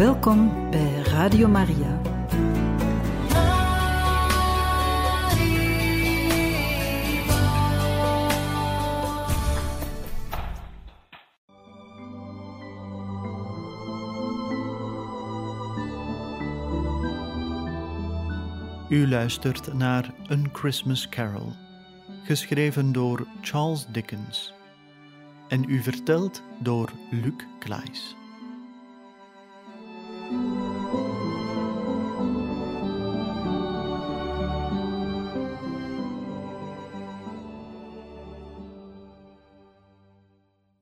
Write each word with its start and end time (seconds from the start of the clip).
Welkom 0.00 0.70
bij 0.70 1.02
Radio 1.02 1.48
Maria. 1.48 2.00
U 18.88 19.08
luistert 19.08 19.72
naar 19.74 20.14
A 20.30 20.36
Christmas 20.52 21.08
Carol, 21.08 21.52
geschreven 22.24 22.92
door 22.92 23.26
Charles 23.40 23.86
Dickens 23.86 24.54
en 25.48 25.64
u 25.70 25.82
verteld 25.82 26.42
door 26.60 26.92
Luc 27.10 27.44
Klaes. 27.58 28.19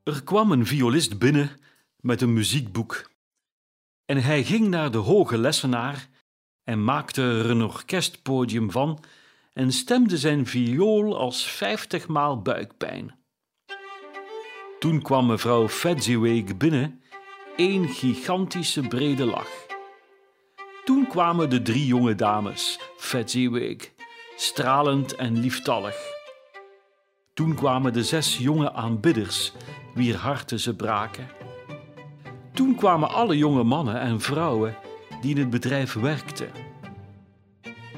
Er 0.08 0.24
kwam 0.24 0.52
een 0.52 0.66
violist 0.66 1.18
binnen 1.18 1.50
met 2.00 2.20
een 2.20 2.32
muziekboek. 2.32 3.10
En 4.04 4.22
hij 4.22 4.44
ging 4.44 4.68
naar 4.68 4.90
de 4.90 4.98
hoge 4.98 5.38
lessenaar 5.38 6.08
en 6.64 6.84
maakte 6.84 7.22
er 7.22 7.50
een 7.50 7.62
orkestpodium 7.62 8.70
van 8.70 9.04
en 9.52 9.72
stemde 9.72 10.18
zijn 10.18 10.46
viool 10.46 11.18
als 11.18 11.46
vijftigmaal 11.46 12.42
buikpijn. 12.42 13.18
Toen 14.78 15.02
kwam 15.02 15.26
mevrouw 15.26 15.68
Fezziwig 15.68 16.56
binnen, 16.56 17.02
één 17.58 17.88
gigantische 17.88 18.80
brede 18.80 19.24
lach. 19.24 19.66
Toen 20.84 21.06
kwamen 21.06 21.50
de 21.50 21.62
drie 21.62 21.86
jonge 21.86 22.14
dames, 22.14 22.78
Fezziwig, 22.96 23.92
stralend 24.36 25.14
en 25.14 25.40
lieftallig. 25.40 25.96
Toen 27.34 27.54
kwamen 27.54 27.92
de 27.92 28.04
zes 28.04 28.38
jonge 28.38 28.72
aanbidders, 28.72 29.52
wier 29.94 30.16
harten 30.16 30.60
ze 30.60 30.76
braken. 30.76 31.28
Toen 32.54 32.74
kwamen 32.74 33.10
alle 33.10 33.36
jonge 33.36 33.62
mannen 33.62 34.00
en 34.00 34.20
vrouwen 34.20 34.76
die 35.20 35.34
in 35.34 35.40
het 35.40 35.50
bedrijf 35.50 35.92
werkten. 35.92 36.50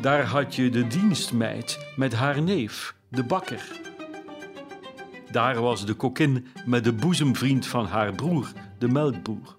Daar 0.01 0.25
had 0.25 0.55
je 0.55 0.71
de 0.71 0.87
dienstmeid 0.87 1.87
met 1.97 2.15
haar 2.15 2.43
neef, 2.43 2.95
de 3.09 3.25
bakker. 3.25 3.81
Daar 5.31 5.61
was 5.61 5.87
de 5.87 5.95
kokkin 5.95 6.47
met 6.65 6.85
de 6.85 6.93
boezemvriend 6.93 7.67
van 7.67 7.87
haar 7.87 8.15
broer, 8.15 8.53
de 8.81 8.89
melkboer. 8.89 9.57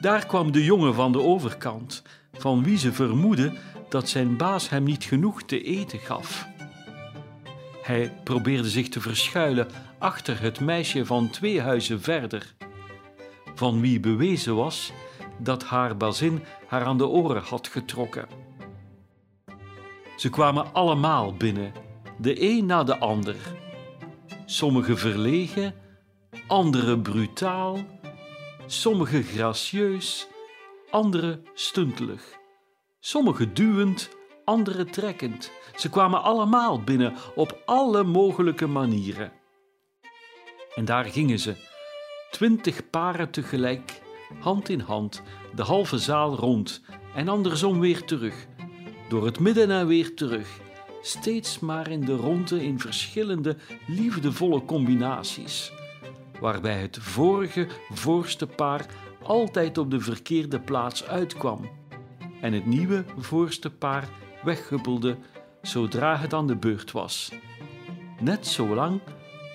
Daar 0.00 0.26
kwam 0.26 0.52
de 0.52 0.64
jongen 0.64 0.94
van 0.94 1.12
de 1.12 1.20
overkant, 1.20 2.02
van 2.32 2.62
wie 2.62 2.78
ze 2.78 2.92
vermoedde 2.92 3.52
dat 3.88 4.08
zijn 4.08 4.36
baas 4.36 4.68
hem 4.68 4.82
niet 4.82 5.04
genoeg 5.04 5.42
te 5.42 5.62
eten 5.62 5.98
gaf. 5.98 6.48
Hij 7.82 8.12
probeerde 8.24 8.70
zich 8.70 8.88
te 8.88 9.00
verschuilen 9.00 9.68
achter 9.98 10.40
het 10.40 10.60
meisje 10.60 11.06
van 11.06 11.30
twee 11.30 11.60
huizen 11.60 12.00
verder, 12.00 12.54
van 13.54 13.80
wie 13.80 14.00
bewezen 14.00 14.56
was 14.56 14.92
dat 15.38 15.64
haar 15.64 15.96
bazin 15.96 16.42
haar 16.66 16.84
aan 16.84 16.98
de 16.98 17.06
oren 17.06 17.42
had 17.42 17.68
getrokken. 17.68 18.26
Ze 20.16 20.30
kwamen 20.30 20.74
allemaal 20.74 21.34
binnen, 21.34 21.72
de 22.18 22.42
een 22.42 22.66
na 22.66 22.84
de 22.84 22.98
ander. 22.98 23.36
Sommige 24.46 24.96
verlegen, 24.96 25.74
andere 26.50 26.98
brutaal, 26.98 27.78
sommige 28.66 29.22
gracieus, 29.22 30.26
andere 30.90 31.42
stuntelig, 31.54 32.22
sommige 33.00 33.52
duwend, 33.52 34.08
andere 34.44 34.84
trekkend. 34.84 35.50
Ze 35.76 35.90
kwamen 35.90 36.22
allemaal 36.22 36.80
binnen 36.80 37.14
op 37.34 37.62
alle 37.64 38.02
mogelijke 38.02 38.66
manieren. 38.66 39.32
En 40.74 40.84
daar 40.84 41.04
gingen 41.04 41.38
ze, 41.38 41.56
twintig 42.30 42.90
paren 42.90 43.30
tegelijk, 43.30 44.00
hand 44.40 44.68
in 44.68 44.80
hand, 44.80 45.22
de 45.54 45.62
halve 45.62 45.98
zaal 45.98 46.36
rond 46.36 46.82
en 47.14 47.28
andersom 47.28 47.80
weer 47.80 48.04
terug, 48.04 48.46
door 49.08 49.24
het 49.24 49.38
midden 49.40 49.70
en 49.70 49.86
weer 49.86 50.14
terug, 50.14 50.48
steeds 51.02 51.58
maar 51.58 51.90
in 51.90 52.04
de 52.04 52.16
ronde 52.16 52.64
in 52.64 52.80
verschillende 52.80 53.56
liefdevolle 53.86 54.64
combinaties, 54.64 55.72
waarbij 56.40 56.80
het 56.80 56.98
vorige 57.00 57.66
voorste 57.88 58.46
paar 58.46 58.86
altijd 59.22 59.78
op 59.78 59.90
de 59.90 60.00
verkeerde 60.00 60.60
plaats 60.60 61.04
uitkwam 61.04 61.70
en 62.40 62.52
het 62.52 62.66
nieuwe 62.66 63.04
voorste 63.18 63.70
paar 63.70 64.08
weghuppelde 64.42 65.16
zodra 65.62 66.16
het 66.16 66.34
aan 66.34 66.46
de 66.46 66.56
beurt 66.56 66.92
was. 66.92 67.32
Net 68.20 68.46
zo 68.46 68.74
lang 68.74 69.00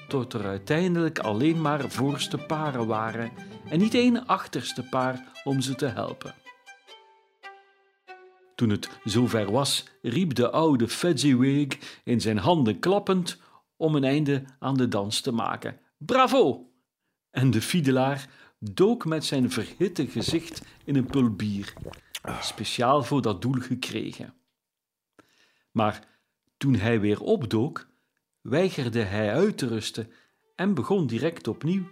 tot 0.08 0.34
er 0.34 0.46
uiteindelijk 0.46 1.20
alleen 1.20 1.62
maar 1.62 1.90
voorste 1.90 2.38
paren 2.38 2.88
waren 2.88 3.32
en 3.70 3.80
niet 3.80 3.94
één 3.94 4.28
achterste 4.28 4.84
paar 4.84 5.32
om 5.44 5.62
ze 5.62 5.76
te 5.76 5.88
helpen. 5.88 6.36
Toen 8.56 8.70
het 8.70 8.90
zover 9.04 9.52
was, 9.52 9.86
riep 10.02 10.36
de 10.36 10.50
oude 10.50 10.88
Fezziwig 10.88 12.02
in 12.04 12.22
zijn 12.22 12.38
handen 12.38 12.80
klappend 12.80 13.42
om 13.78 13.96
een 13.96 14.04
einde 14.04 14.44
aan 14.60 14.78
de 14.78 14.88
dans 14.88 15.22
te 15.22 15.32
maken. 15.32 15.80
Bravo! 15.98 16.75
En 17.36 17.52
de 17.52 17.62
fiedelaar 17.62 18.28
dook 18.60 19.06
met 19.06 19.26
zijn 19.26 19.52
verhitte 19.52 20.08
gezicht 20.08 20.62
in 20.84 20.96
een 20.96 21.06
pul 21.06 21.30
bier, 21.30 21.74
speciaal 22.42 23.04
voor 23.04 23.22
dat 23.22 23.42
doel 23.42 23.62
gekregen. 23.62 24.34
Maar 25.72 26.08
toen 26.58 26.76
hij 26.76 27.00
weer 27.00 27.22
opdook, 27.22 27.88
weigerde 28.42 29.02
hij 29.02 29.34
uit 29.34 29.58
te 29.58 29.68
rusten 29.68 30.12
en 30.56 30.74
begon 30.74 31.08
direct 31.08 31.48
opnieuw, 31.48 31.84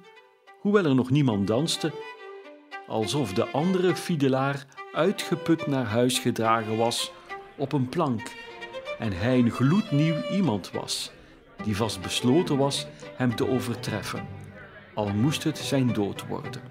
hoewel 0.59 0.86
er 0.86 0.96
nog 0.96 1.09
niemand 1.09 1.48
danste, 1.48 1.94
alsof 2.88 3.34
de 3.34 3.46
andere 3.46 3.96
fiedelaar 3.96 4.66
uitgeput 4.94 5.68
naar 5.68 5.86
huis 5.86 6.20
gedragen 6.20 6.78
was 6.78 7.12
op 7.58 7.74
een 7.74 7.90
plank 7.90 8.32
en 9.00 9.12
hij 9.12 9.38
een 9.38 9.52
gloednieuw 9.52 10.30
iemand 10.32 10.72
was, 10.72 11.12
die 11.64 11.76
vast 11.76 12.02
besloten 12.02 12.58
was 12.58 12.88
hem 13.16 13.36
te 13.36 13.48
overtreffen, 13.48 14.43
al 14.94 15.08
moest 15.08 15.44
het 15.44 15.58
zijn 15.58 15.94
dood 15.94 16.28
worden. 16.28 16.62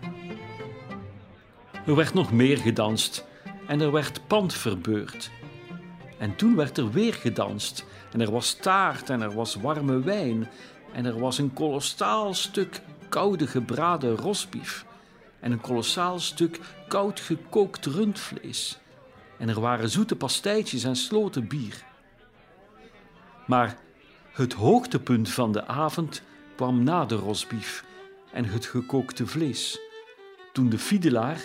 Er 1.87 1.94
werd 1.94 2.15
nog 2.15 2.33
meer 2.33 2.59
gedanst 2.59 3.27
en 3.66 3.81
er 3.81 3.93
werd 3.93 4.27
pand 4.27 4.55
verbeurd. 4.55 5.31
En 6.19 6.37
toen 6.37 6.56
werd 6.56 6.78
er 6.78 6.91
weer 6.91 7.15
gedanst 7.15 7.84
en 8.12 8.21
er 8.21 8.31
was 8.31 8.55
taart 8.55 9.11
en 9.11 9.21
er 9.21 9.34
was 9.34 9.55
warme 9.55 10.00
wijn 10.00 10.49
en 10.93 11.05
er 11.05 11.19
was 11.19 11.38
een 11.38 11.53
kolossaal 11.53 12.34
stuk 12.34 12.81
koude 13.09 13.47
gebraden 13.47 14.16
rosbief 14.16 14.84
en 15.41 15.53
een 15.53 15.61
kolossaal 15.61 16.19
stuk 16.19 16.61
koud 16.88 17.21
gekookt 17.21 17.87
rundvlees. 17.87 18.78
En 19.38 19.49
er 19.49 19.61
waren 19.61 19.88
zoete 19.88 20.16
pastijtjes 20.16 20.84
en 20.84 20.97
sloten 20.97 21.49
bier. 21.49 21.84
Maar 23.47 23.77
het 24.32 24.53
hoogtepunt 24.53 25.31
van 25.31 25.53
de 25.53 25.66
avond 25.66 26.22
kwam 26.56 26.82
na 26.82 27.05
de 27.05 27.15
rosbief 27.15 27.84
en 28.32 28.44
het 28.44 28.66
gekookte 28.66 29.26
vlees. 29.26 29.81
Toen 30.53 30.69
de 30.69 30.78
fiedelaar, 30.78 31.41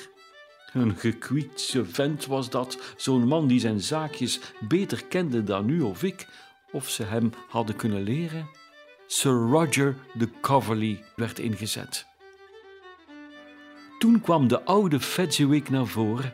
een 0.74 0.96
gekwietse 0.96 1.86
vent 1.86 2.25
was 2.25 2.50
dat, 2.50 2.94
zo'n 2.98 3.28
man 3.28 3.48
die 3.48 3.59
zijn 3.59 3.80
zaakjes 3.80 4.40
beter 4.59 5.06
kende 5.06 5.44
dan 5.44 5.70
u 5.70 5.81
of 5.81 6.03
ik, 6.03 6.28
of 6.72 6.90
ze 6.90 7.03
hem 7.03 7.31
hadden 7.48 7.75
kunnen 7.75 8.03
leren, 8.03 8.50
Sir 9.08 9.31
Roger 9.31 9.96
de 10.14 10.30
Coverley 10.42 11.04
werd 11.16 11.39
ingezet. 11.39 12.06
Toen 14.00 14.22
kwam 14.22 14.48
de 14.48 14.63
oude 14.63 15.00
Fezziwig 15.00 15.69
naar 15.69 15.88
voren 15.88 16.34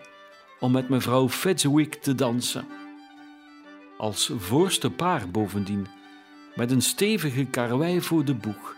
om 0.60 0.72
met 0.72 0.90
mevrouw 0.90 1.30
Fezziwig 1.30 1.90
te 1.90 2.16
dansen. 2.16 2.68
Als 3.98 4.32
voorste 4.38 4.92
paar 4.92 5.30
bovendien, 5.30 5.88
met 6.56 6.72
een 6.72 6.82
stevige 6.82 7.46
karwei 7.46 8.02
voor 8.02 8.26
de 8.26 8.34
boeg. 8.34 8.76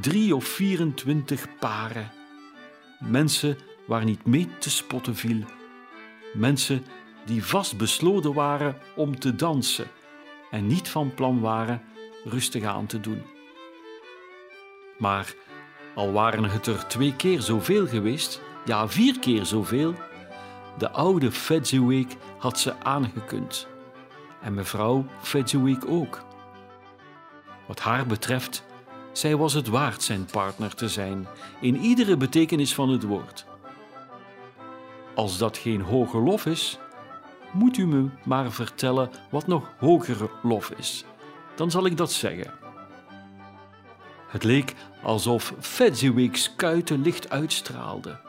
Drie 0.00 0.34
of 0.34 0.44
24 0.44 1.58
paren. 1.58 2.10
Mensen 3.00 3.58
waar 3.86 4.04
niet 4.04 4.26
mee 4.26 4.48
te 4.58 4.70
spotten 4.70 5.16
viel. 5.16 5.44
Mensen 6.32 6.84
die 7.26 7.44
vast 7.44 7.76
besloten 7.76 8.34
waren 8.34 8.78
om 8.96 9.18
te 9.18 9.34
dansen 9.34 9.86
en 10.50 10.66
niet 10.66 10.88
van 10.88 11.14
plan 11.14 11.40
waren 11.40 11.82
rustig 12.24 12.64
aan 12.64 12.86
te 12.86 13.00
doen. 13.00 13.22
Maar 14.98 15.34
al 15.94 16.12
waren 16.12 16.44
het 16.44 16.66
er 16.66 16.86
twee 16.86 17.16
keer 17.16 17.40
zoveel 17.40 17.86
geweest, 17.86 18.40
ja 18.64 18.88
vier 18.88 19.18
keer 19.18 19.44
zoveel, 19.44 19.94
de 20.78 20.90
oude 20.90 21.32
Fezziwig 21.32 22.06
had 22.38 22.58
ze 22.58 22.80
aangekund. 22.82 23.66
En 24.40 24.54
mevrouw 24.54 25.06
Fezziwig 25.20 25.86
ook. 25.86 26.24
Wat 27.66 27.80
haar 27.80 28.06
betreft, 28.06 28.64
zij 29.12 29.36
was 29.36 29.52
het 29.52 29.68
waard 29.68 30.02
zijn 30.02 30.24
partner 30.24 30.74
te 30.74 30.88
zijn, 30.88 31.26
in 31.60 31.76
iedere 31.76 32.16
betekenis 32.16 32.74
van 32.74 32.88
het 32.88 33.02
woord. 33.02 33.46
als 35.14 35.38
dat 35.38 35.56
geen 35.56 35.80
hoge 35.80 36.18
lof 36.18 36.46
is, 36.46 36.78
moet 37.52 37.76
u 37.76 37.86
me 37.86 38.08
maar 38.24 38.52
vertellen 38.52 39.10
wat 39.30 39.46
nog 39.46 39.70
hogere 39.78 40.30
lof 40.42 40.70
is. 40.70 41.04
Dan 41.54 41.70
zal 41.70 41.86
ik 41.86 41.96
dat 41.96 42.12
zeggen. 42.12 42.52
Het 44.28 44.44
leek 44.44 44.74
alsof 45.02 45.54
Fezziwig's 45.60 46.54
kuiten 46.56 47.02
licht 47.02 47.30
uitstraalden. 47.30 48.20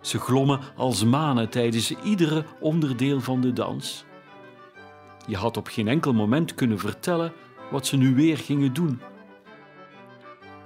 Ze 0.00 0.18
glommen 0.18 0.60
als 0.76 1.04
manen 1.04 1.48
tijdens 1.48 1.90
iedere 1.90 2.44
onderdeel 2.60 3.20
van 3.20 3.40
de 3.40 3.52
dans. 3.52 4.04
Je 5.26 5.36
had 5.36 5.56
op 5.56 5.66
geen 5.66 5.88
enkel 5.88 6.12
moment 6.12 6.54
kunnen 6.54 6.78
vertellen 6.78 7.32
wat 7.70 7.86
ze 7.86 7.96
nu 7.96 8.14
weer 8.14 8.38
gingen 8.38 8.72
doen. 8.72 9.00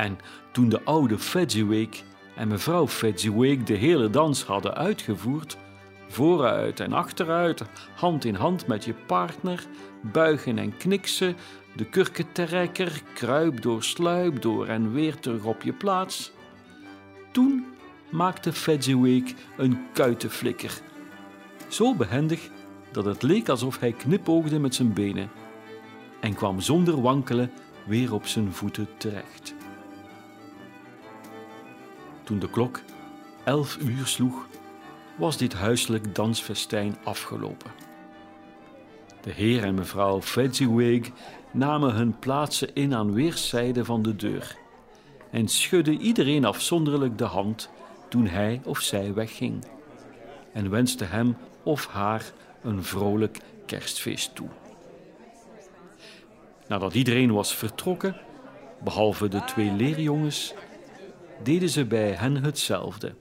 En 0.03 0.19
toen 0.51 0.69
de 0.69 0.85
oude 0.85 1.19
Fezziwig 1.19 2.03
en 2.37 2.49
mevrouw 2.49 2.89
Fezziwig 2.89 3.63
de 3.63 3.75
hele 3.75 4.11
dans 4.11 4.45
hadden 4.45 4.75
uitgevoerd, 4.75 5.57
vooruit 6.09 6.81
en 6.81 6.93
achteruit, 6.93 7.63
hand 7.95 8.25
in 8.25 8.35
hand 8.35 8.67
met 8.67 8.85
je 8.85 8.95
partner, 9.07 9.67
buigen 10.01 10.59
en 10.59 10.77
kniksen, 10.77 11.37
de 11.77 11.85
kurkentrekker, 11.85 13.03
kruip 13.15 13.63
door, 13.63 13.83
sluip 13.83 14.43
door 14.43 14.67
en 14.67 14.93
weer 14.93 15.19
terug 15.19 15.45
op 15.45 15.63
je 15.63 15.73
plaats. 15.73 16.33
Toen 17.33 17.67
maakte 18.11 18.53
Fezziwig 18.53 19.33
een 19.57 19.79
kuitenflikker. 19.93 20.81
Zo 21.69 21.95
behendig 21.95 22.49
dat 22.93 23.05
het 23.05 23.23
leek 23.23 23.49
alsof 23.49 23.79
hij 23.79 23.93
knipoogde 23.93 24.59
met 24.59 24.75
zijn 24.75 24.93
benen 24.93 25.31
en 26.21 26.35
kwam 26.35 26.61
zonder 26.61 27.01
wankelen 27.01 27.51
weer 27.87 28.15
op 28.15 28.27
zijn 28.27 28.53
voeten 28.53 28.89
terecht. 28.97 29.55
Toen 32.33 32.41
de 32.41 32.51
klok 32.51 32.81
elf 33.45 33.79
uur 33.79 34.07
sloeg, 34.07 34.47
was 35.17 35.37
dit 35.37 35.53
huiselijk 35.53 36.15
dansfestijn 36.15 36.97
afgelopen. 37.05 37.71
De 39.21 39.31
heer 39.31 39.65
en 39.65 39.75
mevrouw 39.75 40.23
Fezziwig 40.23 41.11
namen 41.51 41.95
hun 41.95 42.19
plaatsen 42.19 42.75
in 42.75 42.95
aan 42.95 43.13
weerszijden 43.13 43.85
van 43.85 44.03
de 44.03 44.17
deur 44.17 44.57
en 45.31 45.49
schudden 45.49 46.01
iedereen 46.01 46.45
afzonderlijk 46.45 47.19
de 47.19 47.25
hand 47.25 47.71
toen 48.09 48.27
hij 48.27 48.61
of 48.65 48.81
zij 48.81 49.15
wegging 49.15 49.65
en 50.53 50.71
wenste 50.71 51.05
hem 51.05 51.37
of 51.63 51.87
haar 51.87 52.33
een 52.63 52.85
vrolijk 52.85 53.41
kerstfeest 53.67 54.35
toe. 54.35 54.49
Nadat 56.69 56.95
iedereen 56.95 57.33
was 57.33 57.57
vertrokken, 57.57 58.17
behalve 58.83 59.29
de 59.29 59.45
twee 59.45 59.73
leerjongens, 59.73 60.55
deden 61.43 61.69
ze 61.69 61.85
bij 61.85 62.13
hen 62.13 62.45
hetzelfde. 62.45 63.15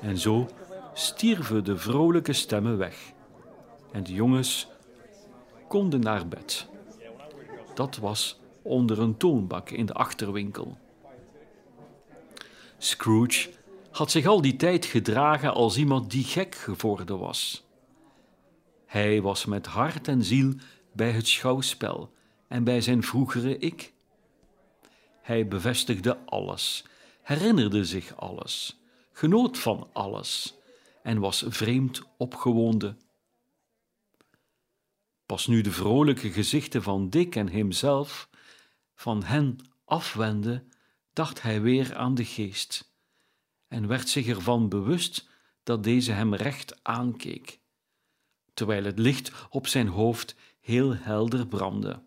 En 0.00 0.18
zo 0.18 0.48
stierven 0.94 1.64
de 1.64 1.76
vrolijke 1.76 2.32
stemmen 2.32 2.78
weg. 2.78 3.12
En 3.92 4.02
de 4.02 4.12
jongens 4.12 4.68
konden 5.68 6.00
naar 6.00 6.28
bed. 6.28 6.68
Dat 7.74 7.96
was 7.96 8.40
onder 8.62 9.00
een 9.00 9.16
toonbak 9.16 9.70
in 9.70 9.86
de 9.86 9.92
achterwinkel. 9.92 10.78
Scrooge 12.78 13.50
had 13.90 14.10
zich 14.10 14.26
al 14.26 14.40
die 14.40 14.56
tijd 14.56 14.84
gedragen 14.84 15.54
als 15.54 15.76
iemand 15.76 16.10
die 16.10 16.24
gek 16.24 16.54
geworden 16.54 17.18
was. 17.18 17.64
Hij 18.86 19.22
was 19.22 19.44
met 19.44 19.66
hart 19.66 20.08
en 20.08 20.24
ziel 20.24 20.54
bij 20.92 21.10
het 21.10 21.28
schouwspel 21.28 22.12
en 22.48 22.64
bij 22.64 22.80
zijn 22.80 23.02
vroegere 23.02 23.58
ik. 23.58 23.92
Hij 25.22 25.48
bevestigde 25.48 26.18
alles, 26.26 26.84
herinnerde 27.22 27.84
zich 27.84 28.16
alles, 28.16 28.80
genoot 29.12 29.58
van 29.58 29.88
alles 29.92 30.54
en 31.02 31.18
was 31.18 31.44
vreemd 31.46 32.02
opgewonden. 32.16 33.00
Pas 35.26 35.46
nu 35.46 35.60
de 35.60 35.72
vrolijke 35.72 36.32
gezichten 36.32 36.82
van 36.82 37.10
Dick 37.10 37.36
en 37.36 37.48
hemzelf 37.48 38.28
van 38.94 39.22
hen 39.22 39.58
afwendde, 39.84 40.64
dacht 41.12 41.42
hij 41.42 41.60
weer 41.60 41.96
aan 41.96 42.14
de 42.14 42.24
geest 42.24 42.92
en 43.68 43.86
werd 43.86 44.08
zich 44.08 44.26
ervan 44.26 44.68
bewust 44.68 45.28
dat 45.62 45.84
deze 45.84 46.12
hem 46.12 46.34
recht 46.34 46.84
aankeek, 46.84 47.60
terwijl 48.54 48.84
het 48.84 48.98
licht 48.98 49.32
op 49.50 49.66
zijn 49.66 49.88
hoofd 49.88 50.36
heel 50.60 50.96
helder 50.96 51.46
brandde. 51.46 52.02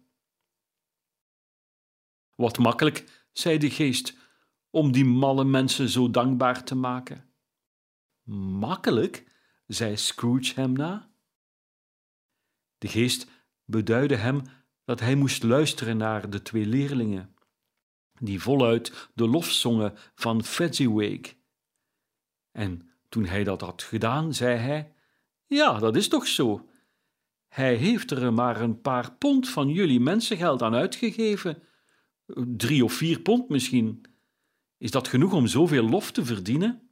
Wat 2.35 2.57
makkelijk, 2.57 3.25
zei 3.31 3.57
de 3.57 3.69
geest, 3.69 4.13
om 4.75 4.91
die 4.91 5.05
malle 5.05 5.43
mensen 5.43 5.89
zo 5.89 6.09
dankbaar 6.09 6.63
te 6.63 6.75
maken. 6.75 7.29
Makkelijk, 8.59 9.23
zei 9.67 9.97
Scrooge 9.97 10.53
hem 10.55 10.73
na. 10.73 11.09
De 12.77 12.87
geest 12.87 13.27
beduidde 13.65 14.15
hem 14.15 14.41
dat 14.83 14.99
hij 14.99 15.15
moest 15.15 15.43
luisteren 15.43 15.97
naar 15.97 16.29
de 16.29 16.41
twee 16.41 16.65
leerlingen, 16.65 17.35
die 18.19 18.41
voluit 18.41 19.09
de 19.13 19.27
lof 19.27 19.51
zongen 19.51 19.93
van 20.15 20.43
Fezziwig. 20.43 21.35
En 22.51 22.89
toen 23.09 23.25
hij 23.25 23.43
dat 23.43 23.61
had 23.61 23.83
gedaan, 23.83 24.33
zei 24.33 24.57
hij: 24.57 24.93
Ja, 25.45 25.79
dat 25.79 25.95
is 25.95 26.07
toch 26.07 26.27
zo. 26.27 26.69
Hij 27.47 27.75
heeft 27.75 28.11
er 28.11 28.33
maar 28.33 28.61
een 28.61 28.81
paar 28.81 29.13
pond 29.13 29.49
van 29.49 29.69
jullie 29.69 29.99
mensengeld 29.99 30.61
aan 30.61 30.75
uitgegeven. 30.75 31.63
Drie 32.57 32.83
of 32.83 32.93
vier 32.93 33.19
pond 33.19 33.49
misschien. 33.49 34.14
Is 34.77 34.91
dat 34.91 35.07
genoeg 35.07 35.33
om 35.33 35.47
zoveel 35.47 35.89
lof 35.89 36.11
te 36.11 36.25
verdienen? 36.25 36.89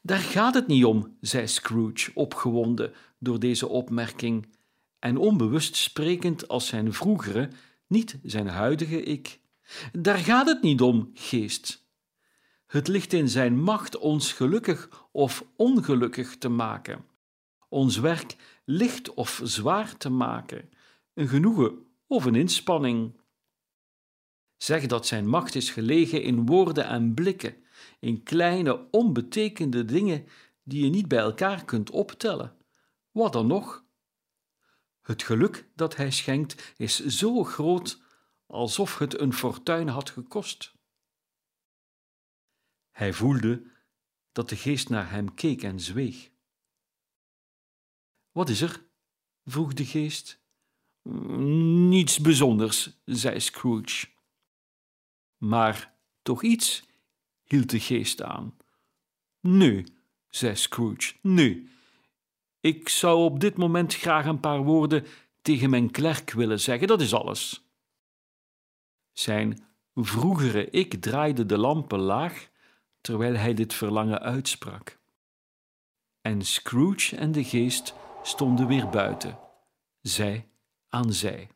Daar 0.00 0.18
gaat 0.18 0.54
het 0.54 0.66
niet 0.66 0.84
om, 0.84 1.16
zei 1.20 1.48
Scrooge, 1.48 2.10
opgewonden 2.14 2.92
door 3.18 3.38
deze 3.38 3.68
opmerking 3.68 4.46
en 4.98 5.16
onbewust 5.16 5.76
sprekend 5.76 6.48
als 6.48 6.66
zijn 6.66 6.92
vroegere, 6.92 7.48
niet 7.86 8.18
zijn 8.22 8.46
huidige 8.46 9.02
ik. 9.02 9.40
Daar 9.92 10.18
gaat 10.18 10.46
het 10.46 10.62
niet 10.62 10.80
om, 10.80 11.10
geest. 11.14 11.86
Het 12.66 12.88
ligt 12.88 13.12
in 13.12 13.28
zijn 13.28 13.60
macht 13.60 13.98
ons 13.98 14.32
gelukkig 14.32 15.08
of 15.12 15.44
ongelukkig 15.56 16.36
te 16.38 16.48
maken, 16.48 17.04
ons 17.68 17.98
werk 17.98 18.36
licht 18.64 19.14
of 19.14 19.40
zwaar 19.44 19.96
te 19.96 20.10
maken, 20.10 20.70
een 21.14 21.28
genoegen 21.28 21.86
of 22.06 22.24
een 22.24 22.34
inspanning. 22.34 23.20
Zeg 24.64 24.86
dat 24.86 25.06
zijn 25.06 25.28
macht 25.28 25.54
is 25.54 25.70
gelegen 25.70 26.22
in 26.22 26.46
woorden 26.46 26.86
en 26.86 27.14
blikken, 27.14 27.56
in 28.00 28.22
kleine, 28.22 28.90
onbetekende 28.90 29.84
dingen 29.84 30.26
die 30.62 30.84
je 30.84 30.90
niet 30.90 31.08
bij 31.08 31.18
elkaar 31.18 31.64
kunt 31.64 31.90
optellen. 31.90 32.56
Wat 33.10 33.32
dan 33.32 33.46
nog? 33.46 33.84
Het 35.02 35.22
geluk 35.22 35.68
dat 35.74 35.96
hij 35.96 36.10
schenkt 36.10 36.74
is 36.76 37.06
zo 37.06 37.44
groot 37.44 38.02
alsof 38.46 38.98
het 38.98 39.20
een 39.20 39.32
fortuin 39.32 39.88
had 39.88 40.10
gekost. 40.10 40.74
Hij 42.90 43.12
voelde 43.12 43.70
dat 44.32 44.48
de 44.48 44.56
geest 44.56 44.88
naar 44.88 45.10
hem 45.10 45.34
keek 45.34 45.62
en 45.62 45.80
zweeg. 45.80 46.30
Wat 48.30 48.48
is 48.48 48.60
er? 48.60 48.86
vroeg 49.44 49.74
de 49.74 49.84
geest. 49.84 50.42
Niets 51.88 52.18
bijzonders, 52.18 53.00
zei 53.04 53.40
Scrooge. 53.40 54.12
Maar 55.36 55.94
toch 56.22 56.42
iets, 56.42 56.84
hield 57.42 57.70
de 57.70 57.80
geest 57.80 58.22
aan. 58.22 58.56
Nee, 59.40 59.84
zei 60.28 60.56
Scrooge, 60.56 61.14
nee. 61.22 61.68
Ik 62.60 62.88
zou 62.88 63.24
op 63.24 63.40
dit 63.40 63.56
moment 63.56 63.94
graag 63.94 64.26
een 64.26 64.40
paar 64.40 64.62
woorden 64.62 65.06
tegen 65.42 65.70
mijn 65.70 65.90
klerk 65.90 66.30
willen 66.30 66.60
zeggen, 66.60 66.86
dat 66.86 67.00
is 67.00 67.14
alles. 67.14 67.68
Zijn 69.12 69.64
vroegere 69.94 70.70
ik 70.70 71.00
draaide 71.00 71.46
de 71.46 71.58
lampen 71.58 71.98
laag 71.98 72.48
terwijl 73.00 73.34
hij 73.34 73.54
dit 73.54 73.74
verlangen 73.74 74.20
uitsprak. 74.20 74.98
En 76.20 76.42
Scrooge 76.42 77.16
en 77.16 77.32
de 77.32 77.44
geest 77.44 77.94
stonden 78.22 78.66
weer 78.66 78.88
buiten, 78.88 79.38
zij 80.00 80.48
aan 80.88 81.12
zij. 81.12 81.48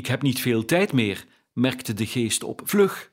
Ik 0.00 0.06
heb 0.06 0.22
niet 0.22 0.40
veel 0.40 0.64
tijd 0.64 0.92
meer, 0.92 1.26
merkte 1.52 1.94
de 1.94 2.06
geest 2.06 2.42
op. 2.42 2.60
Vlug! 2.64 3.12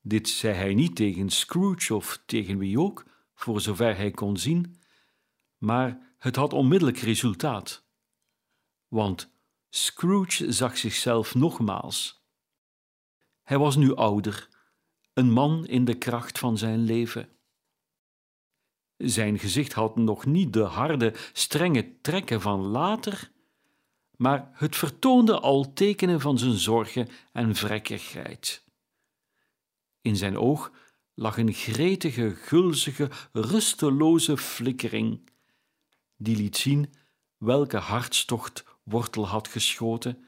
Dit 0.00 0.28
zei 0.28 0.54
hij 0.54 0.74
niet 0.74 0.96
tegen 0.96 1.30
Scrooge 1.30 1.94
of 1.94 2.22
tegen 2.26 2.58
wie 2.58 2.80
ook, 2.80 3.04
voor 3.34 3.60
zover 3.60 3.96
hij 3.96 4.10
kon 4.10 4.36
zien, 4.36 4.80
maar 5.58 6.14
het 6.18 6.36
had 6.36 6.52
onmiddellijk 6.52 6.98
resultaat. 6.98 7.86
Want 8.88 9.32
Scrooge 9.68 10.52
zag 10.52 10.76
zichzelf 10.76 11.34
nogmaals. 11.34 12.24
Hij 13.42 13.58
was 13.58 13.76
nu 13.76 13.94
ouder, 13.94 14.48
een 15.12 15.30
man 15.30 15.66
in 15.66 15.84
de 15.84 15.98
kracht 15.98 16.38
van 16.38 16.58
zijn 16.58 16.84
leven. 16.84 17.28
Zijn 18.96 19.38
gezicht 19.38 19.72
had 19.72 19.96
nog 19.96 20.26
niet 20.26 20.52
de 20.52 20.62
harde, 20.62 21.14
strenge 21.32 22.00
trekken 22.00 22.40
van 22.40 22.60
later, 22.60 23.32
maar 24.20 24.50
het 24.52 24.76
vertoonde 24.76 25.40
al 25.40 25.72
tekenen 25.72 26.20
van 26.20 26.38
zijn 26.38 26.58
zorgen 26.58 27.08
en 27.32 27.54
vrekkigheid. 27.54 28.64
In 30.00 30.16
zijn 30.16 30.38
oog 30.38 30.72
lag 31.14 31.38
een 31.38 31.52
gretige, 31.52 32.34
gulzige, 32.34 33.10
rusteloze 33.32 34.36
flikkering, 34.36 35.30
die 36.16 36.36
liet 36.36 36.56
zien 36.56 36.94
welke 37.36 37.76
hartstocht 37.76 38.64
wortel 38.82 39.26
had 39.26 39.48
geschoten 39.48 40.24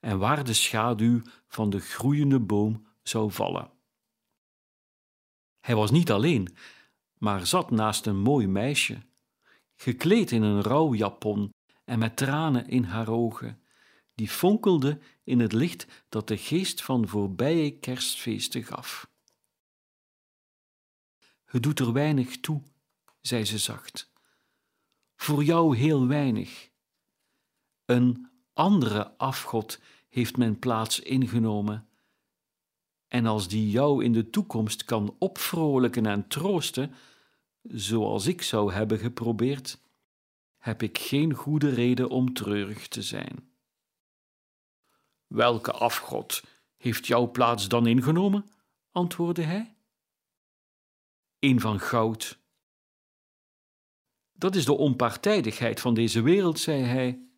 en 0.00 0.18
waar 0.18 0.44
de 0.44 0.54
schaduw 0.54 1.22
van 1.48 1.70
de 1.70 1.80
groeiende 1.80 2.40
boom 2.40 2.86
zou 3.02 3.32
vallen. 3.32 3.70
Hij 5.60 5.74
was 5.74 5.90
niet 5.90 6.10
alleen, 6.10 6.56
maar 7.18 7.46
zat 7.46 7.70
naast 7.70 8.06
een 8.06 8.18
mooi 8.18 8.46
meisje, 8.46 8.98
gekleed 9.74 10.30
in 10.30 10.42
een 10.42 10.62
rouwjapon 10.62 11.54
en 11.86 11.98
met 11.98 12.16
tranen 12.16 12.68
in 12.68 12.82
haar 12.82 13.08
ogen, 13.08 13.60
die 14.14 14.28
fonkelde 14.28 14.98
in 15.24 15.40
het 15.40 15.52
licht 15.52 15.86
dat 16.08 16.28
de 16.28 16.36
geest 16.36 16.82
van 16.82 17.08
voorbije 17.08 17.78
kerstfeesten 17.78 18.64
gaf. 18.64 19.10
Het 21.44 21.62
doet 21.62 21.78
er 21.78 21.92
weinig 21.92 22.40
toe, 22.40 22.62
zei 23.20 23.44
ze 23.44 23.58
zacht. 23.58 24.10
Voor 25.16 25.44
jou 25.44 25.76
heel 25.76 26.06
weinig. 26.06 26.70
Een 27.84 28.30
andere 28.52 29.16
afgod 29.16 29.80
heeft 30.08 30.36
mijn 30.36 30.58
plaats 30.58 31.00
ingenomen. 31.00 31.88
En 33.08 33.26
als 33.26 33.48
die 33.48 33.70
jou 33.70 34.04
in 34.04 34.12
de 34.12 34.30
toekomst 34.30 34.84
kan 34.84 35.16
opvrolijken 35.18 36.06
en 36.06 36.28
troosten, 36.28 36.94
zoals 37.62 38.26
ik 38.26 38.42
zou 38.42 38.72
hebben 38.72 38.98
geprobeerd, 38.98 39.78
heb 40.66 40.82
ik 40.82 40.98
geen 40.98 41.34
goede 41.34 41.68
reden 41.68 42.08
om 42.08 42.34
treurig 42.34 42.88
te 42.88 43.02
zijn. 43.02 43.50
Welke 45.26 45.72
afgod 45.72 46.42
heeft 46.76 47.06
jouw 47.06 47.30
plaats 47.30 47.68
dan 47.68 47.86
ingenomen? 47.86 48.50
antwoordde 48.90 49.42
hij. 49.42 49.76
Een 51.38 51.60
van 51.60 51.80
goud. 51.80 52.38
Dat 54.32 54.54
is 54.54 54.64
de 54.64 54.72
onpartijdigheid 54.72 55.80
van 55.80 55.94
deze 55.94 56.22
wereld, 56.22 56.58
zei 56.58 56.82
hij. 56.82 57.28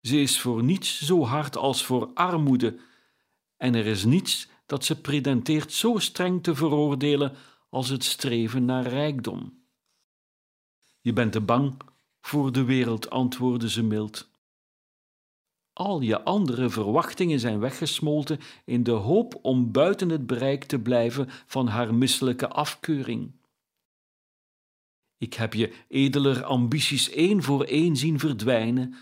Ze 0.00 0.20
is 0.20 0.40
voor 0.40 0.62
niets 0.62 1.02
zo 1.02 1.24
hard 1.24 1.56
als 1.56 1.84
voor 1.84 2.10
armoede, 2.14 2.80
en 3.56 3.74
er 3.74 3.86
is 3.86 4.04
niets 4.04 4.48
dat 4.66 4.84
ze 4.84 5.00
pretenteert 5.00 5.72
zo 5.72 5.98
streng 5.98 6.42
te 6.42 6.54
veroordelen 6.54 7.36
als 7.68 7.88
het 7.88 8.04
streven 8.04 8.64
naar 8.64 8.86
rijkdom. 8.86 9.66
Je 11.00 11.12
bent 11.12 11.32
te 11.32 11.40
bang 11.40 11.90
voor 12.22 12.52
de 12.52 12.64
wereld, 12.64 13.10
antwoordde 13.10 13.70
ze 13.70 13.82
mild. 13.82 14.30
Al 15.72 16.00
je 16.00 16.22
andere 16.22 16.70
verwachtingen 16.70 17.40
zijn 17.40 17.58
weggesmolten 17.58 18.40
in 18.64 18.82
de 18.82 18.90
hoop 18.90 19.38
om 19.42 19.72
buiten 19.72 20.08
het 20.08 20.26
bereik 20.26 20.64
te 20.64 20.78
blijven 20.78 21.28
van 21.46 21.66
haar 21.66 21.94
misselijke 21.94 22.48
afkeuring. 22.48 23.32
Ik 25.18 25.34
heb 25.34 25.54
je 25.54 25.74
edeler 25.88 26.44
ambities 26.44 27.10
één 27.10 27.42
voor 27.42 27.64
één 27.64 27.96
zien 27.96 28.18
verdwijnen, 28.18 28.94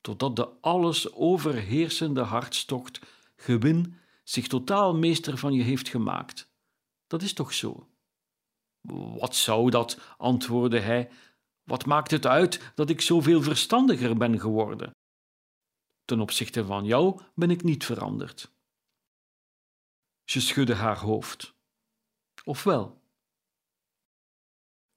totdat 0.00 0.36
de 0.36 0.48
alles 0.60 1.12
overheersende 1.12 2.20
hartstocht, 2.20 3.00
gewin, 3.36 3.96
zich 4.24 4.46
totaal 4.46 4.94
meester 4.94 5.38
van 5.38 5.52
je 5.52 5.62
heeft 5.62 5.88
gemaakt. 5.88 6.50
Dat 7.06 7.22
is 7.22 7.32
toch 7.32 7.54
zo? 7.54 7.88
Wat 9.18 9.34
zou 9.34 9.70
dat? 9.70 9.98
antwoordde 10.18 10.78
hij. 10.80 11.10
Wat 11.64 11.86
maakt 11.86 12.10
het 12.10 12.26
uit 12.26 12.72
dat 12.74 12.90
ik 12.90 13.00
zoveel 13.00 13.42
verstandiger 13.42 14.16
ben 14.16 14.40
geworden? 14.40 14.90
Ten 16.04 16.20
opzichte 16.20 16.64
van 16.64 16.84
jou 16.84 17.20
ben 17.34 17.50
ik 17.50 17.62
niet 17.62 17.84
veranderd. 17.84 18.52
Ze 20.24 20.40
schudde 20.40 20.74
haar 20.74 20.98
hoofd. 20.98 21.54
Of 22.44 22.64
wel? 22.64 23.02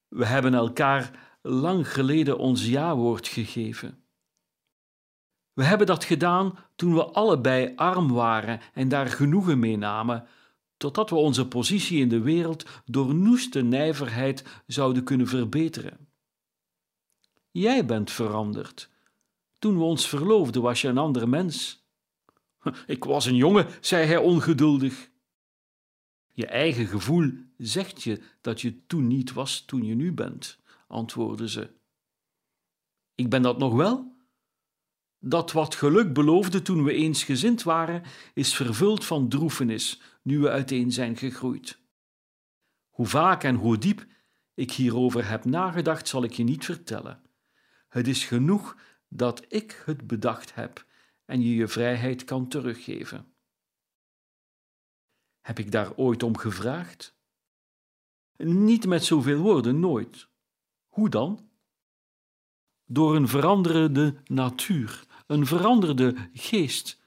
We 0.08 0.26
hebben 0.26 0.54
elkaar 0.54 1.38
lang 1.42 1.92
geleden 1.92 2.38
ons 2.38 2.66
ja-woord 2.66 3.28
gegeven. 3.28 4.04
We 5.52 5.64
hebben 5.64 5.86
dat 5.86 6.04
gedaan 6.04 6.58
toen 6.74 6.94
we 6.94 7.04
allebei 7.04 7.72
arm 7.76 8.12
waren 8.12 8.60
en 8.72 8.88
daar 8.88 9.06
genoegen 9.06 9.58
mee 9.58 9.76
namen, 9.76 10.28
totdat 10.76 11.10
we 11.10 11.16
onze 11.16 11.48
positie 11.48 12.00
in 12.00 12.08
de 12.08 12.20
wereld 12.20 12.82
door 12.84 13.14
noeste 13.14 13.62
nijverheid 13.62 14.62
zouden 14.66 15.04
kunnen 15.04 15.26
verbeteren. 15.26 16.05
Jij 17.58 17.86
bent 17.86 18.10
veranderd. 18.10 18.90
Toen 19.58 19.76
we 19.76 19.82
ons 19.82 20.08
verloofden 20.08 20.62
was 20.62 20.80
je 20.80 20.88
een 20.88 20.98
ander 20.98 21.28
mens. 21.28 21.86
Ik 22.86 23.04
was 23.04 23.26
een 23.26 23.36
jongen, 23.36 23.66
zei 23.80 24.06
hij 24.06 24.16
ongeduldig. 24.16 25.10
Je 26.32 26.46
eigen 26.46 26.86
gevoel 26.86 27.32
zegt 27.56 28.02
je 28.02 28.22
dat 28.40 28.60
je 28.60 28.86
toen 28.86 29.06
niet 29.06 29.32
was 29.32 29.64
toen 29.64 29.84
je 29.84 29.94
nu 29.94 30.12
bent, 30.12 30.58
antwoordde 30.86 31.48
ze. 31.48 31.70
Ik 33.14 33.30
ben 33.30 33.42
dat 33.42 33.58
nog 33.58 33.74
wel? 33.74 34.16
Dat 35.18 35.52
wat 35.52 35.74
geluk 35.74 36.12
beloofde 36.12 36.62
toen 36.62 36.84
we 36.84 36.92
eensgezind 36.92 37.62
waren, 37.62 38.02
is 38.34 38.54
vervuld 38.54 39.04
van 39.04 39.28
droefenis 39.28 40.00
nu 40.22 40.38
we 40.38 40.50
uiteen 40.50 40.92
zijn 40.92 41.16
gegroeid. 41.16 41.78
Hoe 42.90 43.06
vaak 43.06 43.44
en 43.44 43.54
hoe 43.54 43.78
diep 43.78 44.06
ik 44.54 44.72
hierover 44.72 45.28
heb 45.28 45.44
nagedacht, 45.44 46.08
zal 46.08 46.24
ik 46.24 46.32
je 46.32 46.44
niet 46.44 46.64
vertellen. 46.64 47.24
Het 47.88 48.08
is 48.08 48.24
genoeg 48.24 48.76
dat 49.08 49.44
ik 49.48 49.82
het 49.84 50.06
bedacht 50.06 50.54
heb 50.54 50.86
en 51.24 51.42
je 51.42 51.54
je 51.54 51.68
vrijheid 51.68 52.24
kan 52.24 52.48
teruggeven. 52.48 53.34
Heb 55.40 55.58
ik 55.58 55.72
daar 55.72 55.94
ooit 55.94 56.22
om 56.22 56.36
gevraagd? 56.36 57.14
Niet 58.36 58.86
met 58.86 59.04
zoveel 59.04 59.38
woorden, 59.38 59.80
nooit. 59.80 60.28
Hoe 60.86 61.08
dan? 61.08 61.50
Door 62.84 63.16
een 63.16 63.28
veranderende 63.28 64.16
natuur, 64.24 65.06
een 65.26 65.46
veranderde 65.46 66.28
geest, 66.32 67.00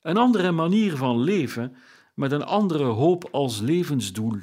een 0.00 0.16
andere 0.16 0.52
manier 0.52 0.96
van 0.96 1.20
leven 1.20 1.76
met 2.14 2.32
een 2.32 2.44
andere 2.44 2.84
hoop 2.84 3.24
als 3.24 3.60
levensdoel. 3.60 4.40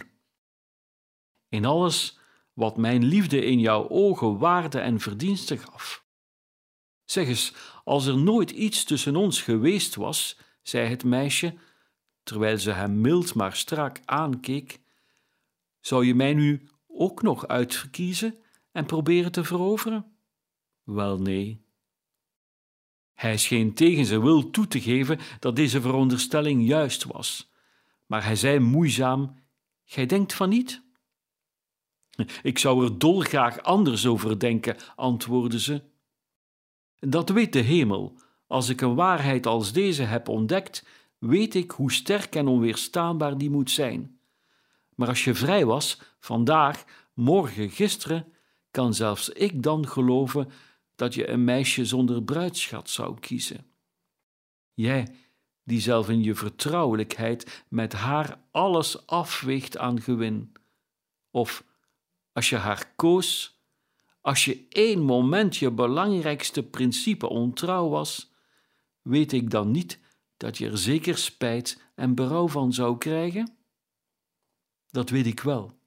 In 1.48 1.66
alles 1.66 2.20
wat 2.54 2.78
mijn 2.78 3.04
liefde 3.04 3.46
in 3.46 3.60
jouw 3.60 3.90
ogen 3.90 4.38
waarde 4.38 4.80
en 4.80 5.00
verdienste 5.00 5.58
gaf. 5.58 6.06
Zeg 7.06 7.28
eens, 7.28 7.54
als 7.84 8.06
er 8.06 8.18
nooit 8.18 8.52
iets 8.52 8.84
tussen 8.84 9.16
ons 9.16 9.42
geweest 9.42 9.96
was, 9.96 10.40
zei 10.62 10.88
het 10.88 11.04
meisje, 11.04 11.56
terwijl 12.24 12.58
ze 12.58 12.72
hem 12.72 13.02
mild 13.02 13.36
maar 13.36 13.56
strak 13.56 14.00
aankeek, 14.06 14.80
zou 15.80 16.06
je 16.06 16.16
mij 16.16 16.34
nu 16.34 16.70
ook 16.88 17.22
nog 17.22 17.48
uitverkiezen 17.48 18.36
en 18.72 18.86
proberen 18.86 19.32
te 19.32 19.44
veroveren? 19.44 20.18
Wel 20.84 21.20
nee. 21.20 21.66
Hij 23.14 23.38
scheen 23.38 23.74
tegen 23.74 24.06
zijn 24.06 24.22
wil 24.22 24.50
toe 24.50 24.68
te 24.68 24.82
geven 24.82 25.20
dat 25.40 25.56
deze 25.56 25.82
veronderstelling 25.82 26.68
juist 26.68 27.04
was, 27.04 27.52
maar 28.06 28.24
hij 28.24 28.36
zei 28.36 28.60
moeizaam: 28.60 29.36
Gij 29.84 30.06
denkt 30.06 30.34
van 30.34 30.50
niet? 30.50 30.84
Ik 32.44 32.58
zou 32.58 32.84
er 32.84 33.00
dolgraag 33.00 33.62
anders 33.62 34.06
over 34.06 34.40
denken, 34.40 34.76
antwoordde 34.96 35.60
ze. 35.60 35.82
Dat 37.00 37.30
weet 37.30 37.54
de 37.54 37.60
hemel. 37.60 38.18
Als 38.48 38.70
ik 38.70 38.82
een 38.82 38.96
waarheid 38.96 39.46
als 39.46 39.74
deze 39.74 40.04
heb 40.04 40.28
ontdekt, 40.28 40.86
weet 41.18 41.56
ik 41.56 41.72
hoe 41.72 41.92
sterk 41.92 42.36
en 42.36 42.48
onweerstaanbaar 42.48 43.38
die 43.38 43.50
moet 43.50 43.72
zijn. 43.72 44.20
Maar 44.96 45.08
als 45.08 45.24
je 45.24 45.34
vrij 45.34 45.66
was, 45.66 46.02
vandaag, 46.20 46.84
morgen, 47.14 47.70
gisteren, 47.70 48.34
kan 48.72 48.94
zelfs 48.94 49.30
ik 49.30 49.64
dan 49.64 49.88
geloven 49.88 50.50
dat 50.96 51.14
je 51.14 51.30
een 51.30 51.44
meisje 51.44 51.86
zonder 51.86 52.24
bruidschat 52.24 52.90
zou 52.90 53.20
kiezen. 53.20 53.66
Jij, 54.74 55.16
die 55.64 55.80
zelf 55.80 56.10
in 56.10 56.24
je 56.24 56.36
vertrouwelijkheid 56.36 57.64
met 57.68 57.94
haar 57.94 58.40
alles 58.52 59.08
afweegt 59.08 59.78
aan 59.78 60.02
gewin. 60.02 60.52
Of 61.32 61.64
als 62.34 62.50
je 62.50 62.56
haar 62.56 62.94
koos, 62.96 63.60
als 64.22 64.46
je 64.46 64.66
één 64.70 65.02
moment 65.02 65.58
je 65.58 65.72
belangrijkste 65.72 66.64
principe 66.64 67.30
ontrouw 67.30 67.90
was, 67.90 68.32
weet 69.02 69.32
ik 69.32 69.50
dan 69.50 69.72
niet 69.72 70.00
dat 70.38 70.58
je 70.58 70.70
er 70.70 70.78
zeker 70.78 71.18
spijt 71.18 71.82
en 71.96 72.16
berouw 72.16 72.48
van 72.48 72.74
zou 72.74 72.98
krijgen? 72.98 73.58
Dat 74.90 75.10
weet 75.10 75.26
ik 75.26 75.40
wel. 75.40 75.82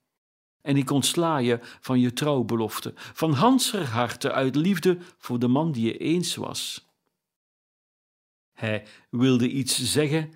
En 0.61 0.77
ik 0.77 0.91
ontsla 0.91 1.39
je 1.39 1.59
van 1.81 2.01
je 2.01 2.13
trouwbelofte, 2.13 2.93
van 2.97 3.33
Hanser 3.33 3.87
harte 3.87 4.33
uit 4.33 4.57
liefde 4.57 4.99
voor 5.19 5.39
de 5.39 5.49
man 5.49 5.73
die 5.73 5.87
je 5.87 5.99
eens 5.99 6.35
was. 6.35 6.91
Hij 8.53 8.87
wilde 9.11 9.51
iets 9.51 9.93
zeggen, 9.93 10.33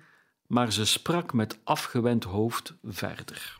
maar 0.47 0.71
ze 0.71 0.85
sprak 0.85 1.33
met 1.33 1.59
afgewend 1.63 2.23
hoofd 2.23 2.73
verder. 2.83 3.59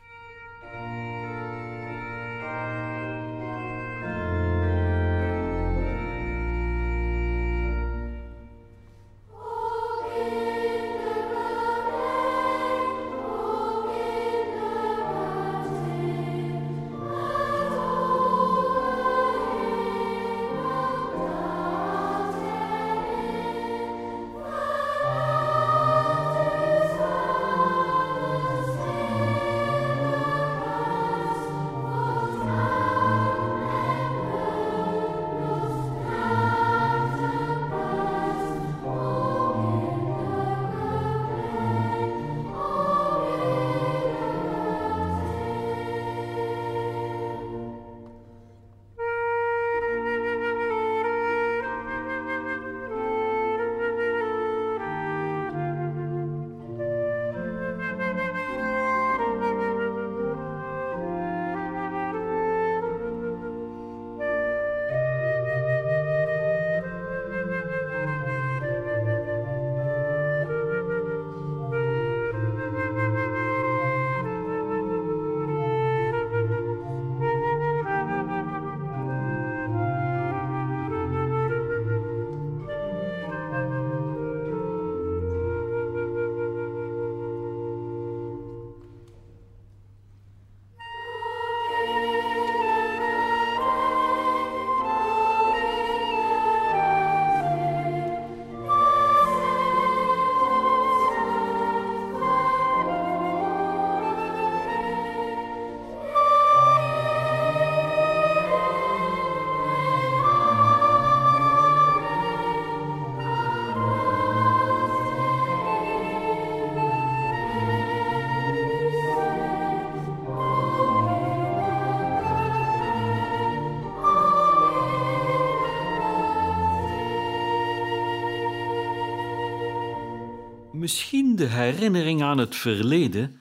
Misschien 130.82 131.36
de 131.36 131.46
herinnering 131.46 132.22
aan 132.22 132.38
het 132.38 132.56
verleden 132.56 133.40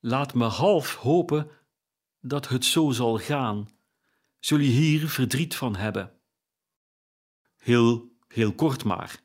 laat 0.00 0.34
me 0.34 0.44
half 0.44 0.94
hopen 0.94 1.50
dat 2.20 2.48
het 2.48 2.64
zo 2.64 2.90
zal 2.90 3.18
gaan. 3.18 3.68
Zul 4.38 4.58
je 4.58 4.70
hier 4.70 5.08
verdriet 5.08 5.56
van 5.56 5.76
hebben? 5.76 6.12
Heel, 7.56 8.12
heel 8.28 8.52
kort 8.52 8.84
maar. 8.84 9.22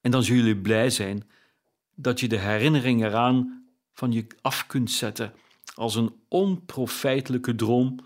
En 0.00 0.10
dan 0.10 0.22
zul 0.22 0.44
je 0.44 0.56
blij 0.56 0.90
zijn 0.90 1.30
dat 1.94 2.20
je 2.20 2.28
de 2.28 2.38
herinnering 2.38 3.04
eraan 3.04 3.68
van 3.92 4.12
je 4.12 4.26
af 4.40 4.66
kunt 4.66 4.90
zetten 4.90 5.34
als 5.74 5.94
een 5.94 6.14
onprofijtelijke 6.28 7.54
droom 7.54 7.98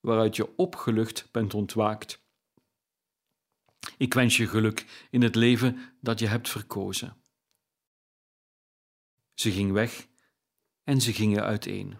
waaruit 0.00 0.36
je 0.36 0.56
opgelucht 0.56 1.28
bent 1.32 1.54
ontwaakt. 1.54 2.24
Ik 3.96 4.14
wens 4.14 4.36
je 4.36 4.46
geluk 4.48 5.06
in 5.10 5.22
het 5.22 5.34
leven 5.34 5.78
dat 6.00 6.18
je 6.18 6.26
hebt 6.26 6.48
verkozen. 6.48 7.24
Ze 9.36 9.52
ging 9.52 9.72
weg 9.72 10.08
en 10.82 11.00
ze 11.00 11.12
gingen 11.12 11.42
uiteen. 11.42 11.98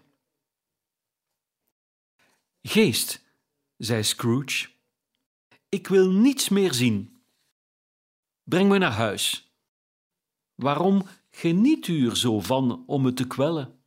Geest, 2.61 3.23
zei 3.77 4.03
Scrooge, 4.03 4.69
ik 5.69 5.87
wil 5.87 6.11
niets 6.11 6.49
meer 6.49 6.73
zien. 6.73 7.21
Breng 8.43 8.69
me 8.69 8.77
naar 8.77 8.91
huis. 8.91 9.55
Waarom 10.55 11.07
geniet 11.29 11.87
u 11.87 12.09
er 12.09 12.17
zo 12.17 12.39
van 12.39 12.83
om 12.87 13.01
me 13.01 13.13
te 13.13 13.27
kwellen? 13.27 13.83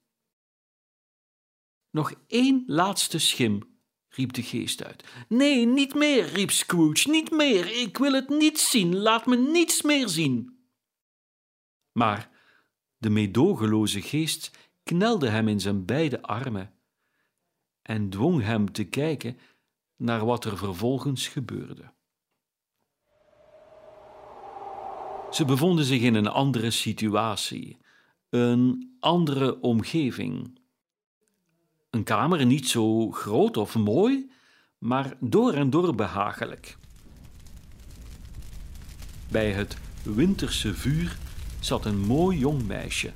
Nog 1.90 2.14
één 2.26 2.64
laatste 2.66 3.18
schim, 3.18 3.78
riep 4.08 4.32
de 4.32 4.42
geest 4.42 4.84
uit. 4.84 5.04
Nee, 5.28 5.66
niet 5.66 5.94
meer, 5.94 6.26
riep 6.26 6.50
Scrooge, 6.50 7.10
niet 7.10 7.30
meer. 7.30 7.80
Ik 7.80 7.98
wil 7.98 8.12
het 8.12 8.28
niet 8.28 8.58
zien, 8.58 8.96
laat 8.96 9.26
me 9.26 9.36
niets 9.36 9.82
meer 9.82 10.08
zien. 10.08 10.58
Maar 11.92 12.29
de 13.00 13.10
meedogenloze 13.10 14.02
geest 14.02 14.50
knelde 14.82 15.28
hem 15.28 15.48
in 15.48 15.60
zijn 15.60 15.84
beide 15.84 16.22
armen 16.22 16.72
en 17.82 18.10
dwong 18.10 18.42
hem 18.42 18.72
te 18.72 18.84
kijken 18.84 19.38
naar 19.96 20.24
wat 20.24 20.44
er 20.44 20.58
vervolgens 20.58 21.28
gebeurde. 21.28 21.92
Ze 25.30 25.44
bevonden 25.44 25.84
zich 25.84 26.00
in 26.00 26.14
een 26.14 26.26
andere 26.26 26.70
situatie, 26.70 27.78
een 28.28 28.96
andere 29.00 29.60
omgeving. 29.60 30.58
Een 31.90 32.04
kamer 32.04 32.46
niet 32.46 32.68
zo 32.68 33.10
groot 33.10 33.56
of 33.56 33.74
mooi, 33.76 34.30
maar 34.78 35.16
door 35.20 35.52
en 35.52 35.70
door 35.70 35.94
behagelijk. 35.94 36.76
Bij 39.28 39.52
het 39.52 39.76
winterse 40.02 40.74
vuur 40.74 41.18
zat 41.60 41.84
een 41.84 41.98
mooi 41.98 42.38
jong 42.38 42.66
meisje, 42.66 43.12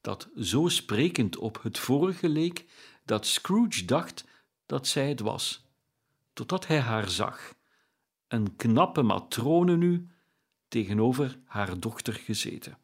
dat 0.00 0.28
zo 0.40 0.68
sprekend 0.68 1.36
op 1.36 1.62
het 1.62 1.78
vorige 1.78 2.28
leek 2.28 2.64
dat 3.04 3.26
Scrooge 3.26 3.84
dacht 3.84 4.24
dat 4.66 4.86
zij 4.86 5.08
het 5.08 5.20
was, 5.20 5.64
totdat 6.32 6.66
hij 6.66 6.80
haar 6.80 7.08
zag, 7.08 7.54
een 8.28 8.56
knappe 8.56 9.02
matrone 9.02 9.76
nu, 9.76 10.08
tegenover 10.68 11.38
haar 11.46 11.80
dochter 11.80 12.14
gezeten. 12.14 12.78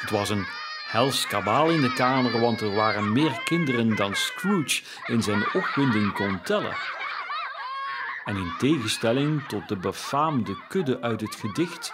Het 0.00 0.10
was 0.10 0.28
een 0.28 0.46
hels 0.88 1.26
kabaal 1.26 1.70
in 1.70 1.80
de 1.80 1.92
kamer, 1.92 2.40
want 2.40 2.60
er 2.60 2.74
waren 2.74 3.12
meer 3.12 3.42
kinderen 3.44 3.96
dan 3.96 4.14
Scrooge 4.14 4.82
in 5.06 5.22
zijn 5.22 5.54
opwinding 5.54 6.12
kon 6.12 6.42
tellen. 6.42 6.76
En 8.24 8.36
in 8.36 8.52
tegenstelling 8.58 9.46
tot 9.46 9.68
de 9.68 9.76
befaamde 9.76 10.64
kudde 10.68 11.00
uit 11.00 11.20
het 11.20 11.34
gedicht, 11.34 11.92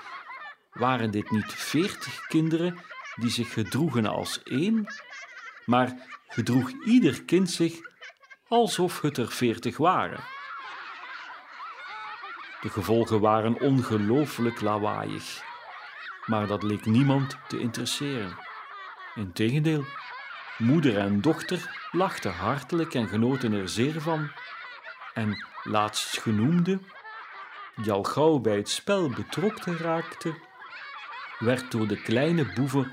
waren 0.70 1.11
dit 1.11 1.30
niet 1.30 1.52
veertig 1.52 2.26
kinderen 2.26 2.78
die 3.14 3.30
zich 3.30 3.52
gedroegen 3.52 4.06
als 4.06 4.42
één, 4.42 4.94
maar 5.64 5.92
gedroeg 6.28 6.70
ieder 6.85 7.24
kind 7.24 7.50
zich 7.50 7.78
alsof 8.48 9.00
het 9.00 9.16
er 9.16 9.30
veertig 9.30 9.76
waren. 9.76 10.20
De 12.61 12.68
gevolgen 12.68 13.20
waren 13.20 13.61
ongelooflijk 13.61 14.61
lawaaiig, 14.61 15.42
maar 16.26 16.46
dat 16.46 16.62
leek 16.62 16.85
niemand 16.85 17.37
te 17.48 17.59
interesseren. 17.59 18.37
Integendeel, 19.14 19.85
moeder 20.59 20.98
en 20.98 21.20
dochter 21.20 21.88
lachten 21.90 22.33
hartelijk 22.33 22.94
en 22.94 23.09
genoten 23.09 23.52
er 23.52 23.68
zeer 23.68 24.00
van. 24.00 24.30
En 25.14 25.44
laatstgenoemde, 25.64 26.78
die 27.76 27.92
al 27.92 28.02
gauw 28.02 28.38
bij 28.38 28.56
het 28.56 28.68
spel 28.68 29.11
betrokken 29.11 29.76
raakte, 29.76 30.35
werd 31.40 31.70
door 31.70 31.88
de 31.88 32.03
kleine 32.03 32.53
boeven 32.53 32.92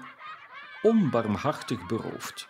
onbarmhartig 0.81 1.85
beroofd. 1.85 2.47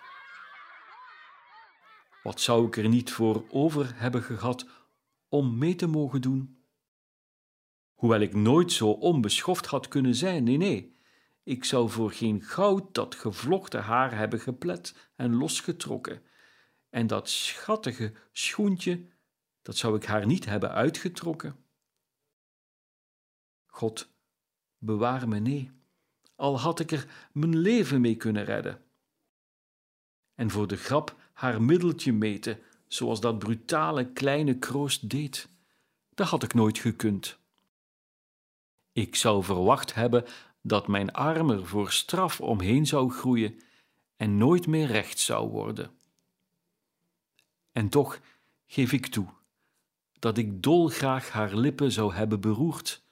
Wat 2.23 2.41
zou 2.41 2.67
ik 2.67 2.77
er 2.77 2.87
niet 2.87 3.11
voor 3.11 3.45
over 3.49 3.91
hebben 3.95 4.23
gehad 4.23 4.67
om 5.27 5.57
mee 5.57 5.75
te 5.75 5.87
mogen 5.87 6.21
doen? 6.21 6.63
Hoewel 7.93 8.19
ik 8.19 8.33
nooit 8.33 8.71
zo 8.71 8.89
onbeschoft 8.89 9.65
had 9.65 9.87
kunnen 9.87 10.15
zijn, 10.15 10.43
nee, 10.43 10.57
nee, 10.57 10.97
ik 11.43 11.63
zou 11.63 11.89
voor 11.89 12.11
geen 12.11 12.41
goud 12.41 12.93
dat 12.93 13.15
gevlochten 13.15 13.83
haar 13.83 14.15
hebben 14.15 14.39
geplet 14.39 15.11
en 15.15 15.35
losgetrokken, 15.35 16.21
en 16.89 17.07
dat 17.07 17.29
schattige 17.29 18.13
schoentje, 18.31 19.07
dat 19.61 19.77
zou 19.77 19.95
ik 19.95 20.05
haar 20.05 20.25
niet 20.25 20.45
hebben 20.45 20.71
uitgetrokken. 20.71 21.65
God, 23.65 24.13
bewaar 24.77 25.27
me, 25.27 25.39
nee, 25.39 25.76
al 26.37 26.59
had 26.59 26.79
ik 26.79 26.91
er 26.91 27.07
mijn 27.31 27.57
leven 27.57 28.01
mee 28.01 28.15
kunnen 28.15 28.45
redden. 28.45 28.81
En 30.35 30.49
voor 30.49 30.67
de 30.67 30.77
grap 30.77 31.15
haar 31.33 31.61
middeltje 31.61 32.13
meten, 32.13 32.59
zoals 32.87 33.19
dat 33.19 33.39
brutale 33.39 34.11
kleine 34.11 34.57
kroost 34.57 35.09
deed, 35.09 35.49
dat 36.13 36.27
had 36.27 36.43
ik 36.43 36.53
nooit 36.53 36.77
gekund. 36.77 37.37
Ik 38.91 39.15
zou 39.15 39.43
verwacht 39.43 39.93
hebben 39.93 40.25
dat 40.61 40.87
mijn 40.87 41.11
arm 41.13 41.49
er 41.49 41.67
voor 41.67 41.91
straf 41.91 42.41
omheen 42.41 42.85
zou 42.85 43.11
groeien 43.11 43.59
en 44.15 44.37
nooit 44.37 44.67
meer 44.67 44.87
recht 44.87 45.19
zou 45.19 45.49
worden. 45.49 45.91
En 47.71 47.89
toch 47.89 48.19
geef 48.65 48.91
ik 48.91 49.07
toe 49.07 49.27
dat 50.19 50.37
ik 50.37 50.63
dolgraag 50.63 51.29
haar 51.29 51.55
lippen 51.55 51.91
zou 51.91 52.13
hebben 52.13 52.39
beroerd, 52.39 53.03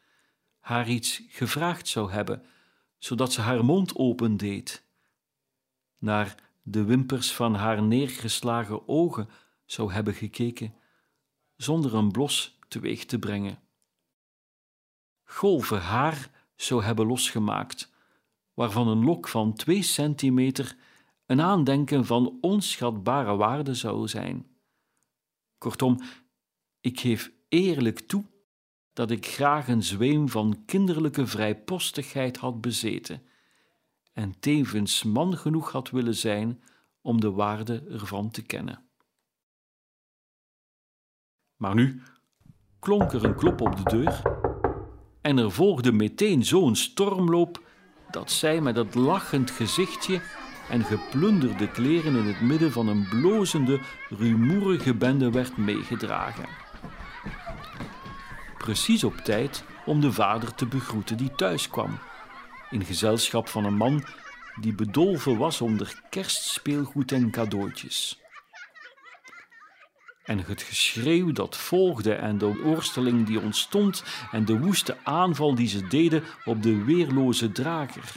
haar 0.60 0.90
iets 0.90 1.22
gevraagd 1.28 1.88
zou 1.88 2.12
hebben, 2.12 2.46
zodat 2.98 3.34
ze 3.34 3.42
haar 3.42 3.66
mond 3.66 3.96
opendeed, 3.96 4.86
naar 5.98 6.36
de 6.62 6.84
wimpers 6.84 7.34
van 7.34 7.56
haar 7.56 7.84
neergeslagen 7.84 8.88
ogen 8.88 9.30
zou 9.66 9.94
hebben 9.94 10.14
gekeken, 10.14 10.74
zonder 11.56 11.94
een 11.94 12.12
blos 12.12 12.60
teweeg 12.68 13.06
te 13.06 13.20
brengen. 13.20 13.60
Golven 15.24 15.82
haar 15.82 16.30
zou 16.56 16.84
hebben 16.84 17.06
losgemaakt, 17.06 17.94
waarvan 18.54 18.88
een 18.88 19.04
lok 19.04 19.28
van 19.28 19.54
twee 19.54 19.82
centimeter 19.82 20.78
een 21.26 21.42
aandenken 21.42 22.06
van 22.06 22.38
onschatbare 22.42 23.36
waarde 23.36 23.74
zou 23.74 24.08
zijn. 24.08 24.48
Kortom, 25.58 26.02
ik 26.80 27.00
geef 27.00 27.32
eerlijk 27.50 28.00
toe 28.00 28.26
dat 28.96 29.12
ik 29.12 29.26
graag 29.26 29.68
een 29.68 29.84
zweem 29.84 30.30
van 30.30 30.64
kinderlijke 30.66 31.28
vrijpostigheid 31.28 32.38
had 32.38 32.62
bezeten 32.62 33.22
en 34.14 34.40
tevens 34.40 35.04
man 35.04 35.38
genoeg 35.38 35.72
had 35.72 35.90
willen 35.90 36.16
zijn 36.16 36.64
om 37.02 37.22
de 37.22 37.32
waarde 37.32 37.84
ervan 37.90 38.32
te 38.32 38.42
kennen. 38.42 38.84
Maar 41.56 41.76
nu 41.76 42.02
klonk 42.80 43.12
er 43.12 43.24
een 43.24 43.36
klop 43.36 43.62
op 43.62 43.76
de 43.76 43.84
deur 43.84 44.22
en 45.22 45.38
er 45.38 45.52
volgde 45.52 45.92
meteen 45.92 46.46
zo'n 46.46 46.76
stormloop 46.76 47.64
dat 48.12 48.32
zij 48.32 48.62
met 48.62 48.76
dat 48.76 48.96
lachend 48.96 49.52
gezichtje 49.52 50.22
en 50.70 50.84
geplunderde 50.84 51.72
kleren 51.72 52.16
in 52.16 52.26
het 52.26 52.42
midden 52.42 52.72
van 52.72 52.88
een 52.88 53.08
blozende, 53.10 53.80
rumoerige 54.10 54.96
bende 54.96 55.32
werd 55.32 55.58
meegedragen. 55.58 56.65
Precies 58.66 59.04
op 59.04 59.18
tijd 59.18 59.64
om 59.86 60.02
de 60.02 60.12
vader 60.12 60.56
te 60.56 60.66
begroeten 60.66 61.18
die 61.18 61.36
thuis 61.36 61.70
kwam, 61.70 62.00
in 62.70 62.86
gezelschap 62.86 63.48
van 63.48 63.66
een 63.66 63.78
man 63.78 64.04
die 64.62 64.74
bedolven 64.74 65.38
was 65.38 65.62
onder 65.62 66.02
kerstspeelgoed 66.10 67.12
en 67.12 67.32
cadeautjes 67.32 68.24
en 70.26 70.46
het 70.46 70.62
geschreeuw 70.62 71.32
dat 71.32 71.58
volgde 71.58 72.14
en 72.14 72.38
de 72.38 72.62
oorsteling 72.64 73.26
die 73.26 73.42
ontstond 73.42 74.04
en 74.32 74.46
de 74.46 74.60
woeste 74.60 74.98
aanval 75.04 75.56
die 75.56 75.68
ze 75.68 75.88
deden 75.88 76.24
op 76.46 76.64
de 76.64 76.84
weerloze 76.84 77.52
drager. 77.52 78.12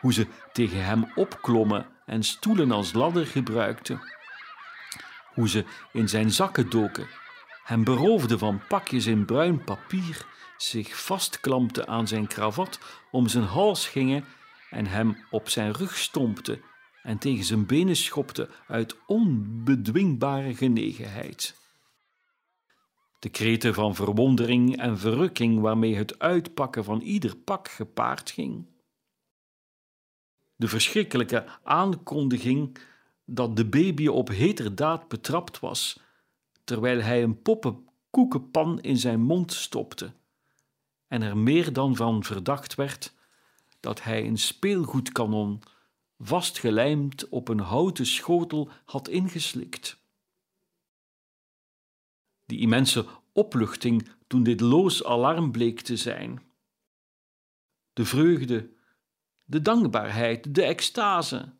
Hoe 0.00 0.12
ze 0.12 0.26
tegen 0.52 0.84
hem 0.84 1.12
opklommen 1.14 1.86
en 2.06 2.22
stoelen 2.22 2.70
als 2.70 2.92
ladder 2.92 3.26
gebruikten. 3.26 4.00
Hoe 5.34 5.48
ze 5.48 5.64
in 5.92 6.08
zijn 6.08 6.30
zakken 6.30 6.70
doken, 6.70 7.06
hem 7.66 7.84
beroofden 7.84 8.38
van 8.38 8.60
pakjes 8.68 9.06
in 9.06 9.24
bruin 9.24 9.64
papier 9.64 10.26
zich 10.56 11.04
vastklampte 11.04 11.86
aan 11.86 12.08
zijn 12.08 12.26
kravat, 12.26 12.78
om 13.10 13.28
zijn 13.28 13.44
hals 13.44 13.88
gingen 13.88 14.24
en 14.70 14.86
hem 14.86 15.16
op 15.30 15.48
zijn 15.48 15.72
rug 15.72 15.96
stompte 15.96 16.60
en 17.02 17.18
tegen 17.18 17.44
zijn 17.44 17.66
benen 17.66 17.96
schopte 17.96 18.50
uit 18.66 18.96
onbedwingbare 19.06 20.54
genegenheid. 20.54 21.56
De 23.18 23.28
kreten 23.28 23.74
van 23.74 23.94
verwondering 23.94 24.76
en 24.76 24.98
verrukking 24.98 25.60
waarmee 25.60 25.96
het 25.96 26.18
uitpakken 26.18 26.84
van 26.84 27.00
ieder 27.00 27.36
pak 27.36 27.68
gepaard 27.68 28.30
ging. 28.30 28.66
De 30.56 30.68
verschrikkelijke 30.68 31.44
aankondiging 31.62 32.78
dat 33.24 33.56
de 33.56 33.66
baby 33.66 34.06
op 34.06 34.28
heterdaad 34.28 35.08
betrapt 35.08 35.60
was, 35.60 36.04
terwijl 36.66 37.00
hij 37.00 37.22
een 37.22 37.42
poppenkoekenpan 37.42 38.80
in 38.80 38.96
zijn 38.96 39.20
mond 39.20 39.52
stopte 39.52 40.12
en 41.06 41.22
er 41.22 41.36
meer 41.36 41.72
dan 41.72 41.96
van 41.96 42.24
verdacht 42.24 42.74
werd 42.74 43.14
dat 43.80 44.02
hij 44.02 44.26
een 44.26 44.38
speelgoedkanon 44.38 45.62
vastgelijmd 46.18 47.28
op 47.28 47.48
een 47.48 47.60
houten 47.60 48.06
schotel 48.06 48.68
had 48.84 49.08
ingeslikt. 49.08 49.98
Die 52.44 52.58
immense 52.58 53.06
opluchting 53.32 54.08
toen 54.26 54.42
dit 54.42 54.60
loos 54.60 55.04
alarm 55.04 55.52
bleek 55.52 55.80
te 55.80 55.96
zijn. 55.96 56.42
De 57.92 58.04
vreugde, 58.04 58.70
de 59.44 59.62
dankbaarheid, 59.62 60.54
de 60.54 60.62
extase. 60.62 61.54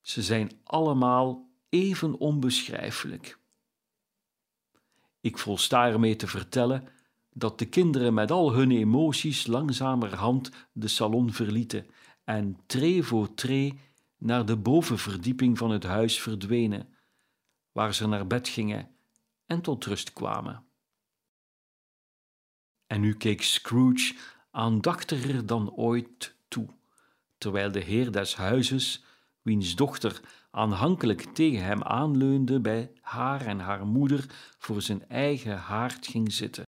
Ze 0.00 0.22
zijn 0.22 0.60
allemaal 0.64 1.50
even 1.68 2.18
onbeschrijfelijk. 2.18 3.38
Ik 5.26 5.38
volsta 5.38 5.86
ermee 5.86 6.16
te 6.16 6.26
vertellen 6.26 6.88
dat 7.32 7.58
de 7.58 7.66
kinderen 7.66 8.14
met 8.14 8.30
al 8.30 8.52
hun 8.52 8.70
emoties 8.70 9.46
langzamerhand 9.46 10.50
de 10.72 10.88
salon 10.88 11.32
verlieten 11.32 11.86
en 12.24 12.58
tree 12.66 13.02
voor 13.02 13.34
tree 13.34 13.80
naar 14.18 14.46
de 14.46 14.56
bovenverdieping 14.56 15.58
van 15.58 15.70
het 15.70 15.84
huis 15.84 16.20
verdwenen, 16.20 16.88
waar 17.72 17.94
ze 17.94 18.06
naar 18.06 18.26
bed 18.26 18.48
gingen 18.48 18.90
en 19.46 19.60
tot 19.60 19.84
rust 19.84 20.12
kwamen. 20.12 20.64
En 22.86 23.00
nu 23.00 23.16
keek 23.16 23.42
Scrooge 23.42 24.14
aandachtiger 24.50 25.46
dan 25.46 25.72
ooit 25.72 26.36
toe, 26.48 26.68
terwijl 27.38 27.72
de 27.72 27.80
heer 27.80 28.12
des 28.12 28.36
huizes, 28.36 29.04
wiens 29.42 29.74
dochter 29.74 30.20
aanhankelijk 30.56 31.22
tegen 31.22 31.64
hem 31.64 31.82
aanleunde, 31.82 32.60
bij 32.60 32.92
haar 33.00 33.46
en 33.46 33.58
haar 33.58 33.86
moeder 33.86 34.54
voor 34.58 34.82
zijn 34.82 35.08
eigen 35.08 35.56
haard 35.56 36.06
ging 36.06 36.32
zitten. 36.32 36.64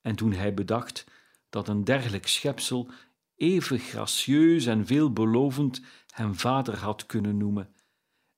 En 0.00 0.16
toen 0.16 0.32
hij 0.32 0.54
bedacht 0.54 1.06
dat 1.48 1.68
een 1.68 1.84
dergelijk 1.84 2.26
schepsel 2.26 2.90
even 3.36 3.78
gracieus 3.78 4.66
en 4.66 4.86
veelbelovend 4.86 5.80
hem 6.06 6.34
vader 6.34 6.76
had 6.76 7.06
kunnen 7.06 7.36
noemen, 7.36 7.74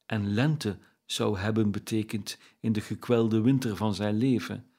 en 0.07 0.33
lente 0.33 0.79
zou 1.05 1.39
hebben 1.39 1.71
betekend 1.71 2.39
in 2.61 2.73
de 2.73 2.81
gekwelde 2.81 3.41
winter 3.41 3.77
van 3.77 3.95
zijn 3.95 4.17
leven, 4.17 4.71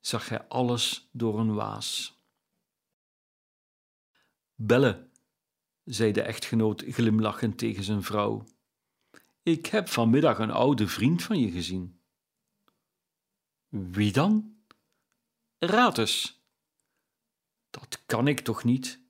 zag 0.00 0.28
hij 0.28 0.48
alles 0.48 1.08
door 1.12 1.40
een 1.40 1.54
waas. 1.54 2.20
Belle, 4.54 5.08
zei 5.84 6.12
de 6.12 6.22
echtgenoot 6.22 6.84
glimlachend 6.86 7.58
tegen 7.58 7.84
zijn 7.84 8.02
vrouw, 8.02 8.44
ik 9.42 9.66
heb 9.66 9.88
vanmiddag 9.88 10.38
een 10.38 10.50
oude 10.50 10.88
vriend 10.88 11.22
van 11.22 11.40
je 11.40 11.50
gezien. 11.50 12.00
Wie 13.68 14.12
dan? 14.12 14.56
Raad 15.58 15.98
eens. 15.98 16.42
Dat 17.70 18.02
kan 18.06 18.28
ik 18.28 18.40
toch 18.40 18.64
niet? 18.64 19.00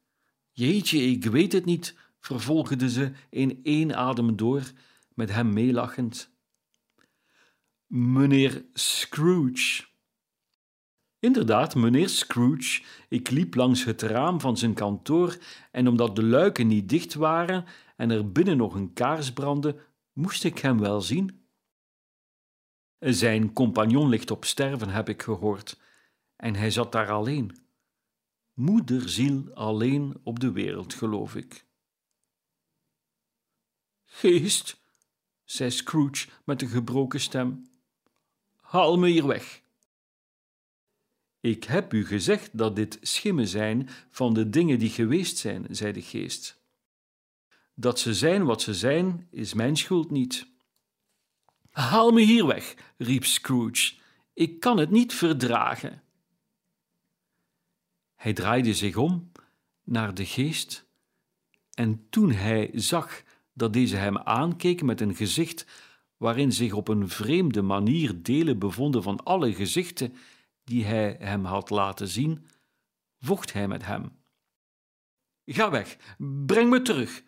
Jeetje, 0.53 0.99
ik 0.99 1.25
weet 1.25 1.53
het 1.53 1.65
niet, 1.65 1.97
vervolgde 2.19 2.91
ze 2.91 3.13
in 3.31 3.61
één 3.63 3.97
adem 3.97 4.37
door, 4.37 4.73
met 5.15 5.31
hem 5.31 5.53
meelachend. 5.53 6.31
Meneer 7.87 8.65
Scrooge. 8.73 9.85
Inderdaad, 11.23 11.75
meneer 11.75 12.09
Scrooge. 12.09 12.83
Ik 13.09 13.31
liep 13.31 13.55
langs 13.55 13.85
het 13.85 14.03
raam 14.03 14.41
van 14.41 14.57
zijn 14.57 14.75
kantoor 14.75 15.39
en 15.71 15.89
omdat 15.89 16.17
de 16.17 16.23
luiken 16.23 16.67
niet 16.67 16.89
dicht 16.89 17.15
waren 17.15 17.65
en 17.97 18.11
er 18.11 18.33
binnen 18.33 18.57
nog 18.57 18.75
een 18.75 18.93
kaars 18.93 19.33
brandde, 19.33 19.81
moest 20.13 20.45
ik 20.45 20.59
hem 20.59 20.79
wel 20.79 21.01
zien. 21.01 21.47
Zijn 22.99 23.53
compagnon 23.53 24.09
ligt 24.09 24.31
op 24.31 24.45
sterven, 24.45 24.89
heb 24.89 25.09
ik 25.09 25.23
gehoord, 25.23 25.81
en 26.37 26.55
hij 26.55 26.71
zat 26.71 26.93
daar 26.93 27.11
alleen 27.11 27.57
moederziel 28.53 29.55
alleen 29.55 30.21
op 30.23 30.41
de 30.41 30.53
wereld, 30.53 30.95
geloof 30.95 31.35
ik. 31.35 31.67
Geest, 34.05 34.81
zei 35.45 35.71
Scrooge 35.71 36.29
met 36.45 36.63
een 36.63 36.69
gebroken 36.69 37.21
stem, 37.21 37.67
haal 38.61 38.99
me 38.99 39.09
hier 39.09 39.27
weg. 39.27 39.62
Ik 41.43 41.65
heb 41.65 41.93
u 41.93 42.07
gezegd 42.07 42.59
dat 42.59 42.77
dit 42.77 42.99
schimmen 43.01 43.49
zijn 43.49 43.89
van 44.11 44.35
de 44.35 44.51
dingen 44.51 44.79
die 44.79 44.91
geweest 44.91 45.37
zijn, 45.37 45.67
zei 45.71 45.93
de 45.93 46.03
geest. 46.03 46.61
Dat 47.75 48.01
ze 48.01 48.15
zijn 48.15 48.45
wat 48.45 48.63
ze 48.63 48.75
zijn, 48.75 49.27
is 49.31 49.55
mijn 49.55 49.77
schuld 49.77 50.11
niet. 50.11 50.47
Haal 51.71 52.11
me 52.11 52.21
hier 52.21 52.47
weg, 52.47 52.75
riep 52.97 53.25
Scrooge. 53.25 53.95
Ik 54.35 54.61
kan 54.61 54.79
het 54.79 54.91
niet 54.91 55.15
verdragen. 55.15 56.03
Hij 58.15 58.33
draaide 58.33 58.75
zich 58.75 58.97
om 58.97 59.33
naar 59.85 60.15
de 60.15 60.27
geest 60.27 60.87
en 61.75 62.07
toen 62.11 62.33
hij 62.33 62.71
zag 62.75 63.23
dat 63.53 63.73
deze 63.73 63.97
hem 63.97 64.19
aankeek 64.19 64.83
met 64.83 65.01
een 65.01 65.15
gezicht 65.15 65.67
waarin 66.17 66.53
zich 66.53 66.73
op 66.73 66.89
een 66.89 67.09
vreemde 67.09 67.63
manier 67.63 68.23
delen 68.23 68.59
bevonden 68.59 69.03
van 69.03 69.25
alle 69.25 69.55
gezichten 69.55 70.15
die 70.65 70.85
hij 70.85 71.17
hem 71.19 71.45
had 71.45 71.71
laten 71.71 72.09
zien, 72.09 72.47
vocht 73.19 73.53
hij 73.53 73.69
met 73.69 73.85
hem. 73.85 74.21
Ga 75.45 75.71
weg, 75.71 75.97
breng 76.47 76.71
me 76.71 76.83
terug, 76.83 77.23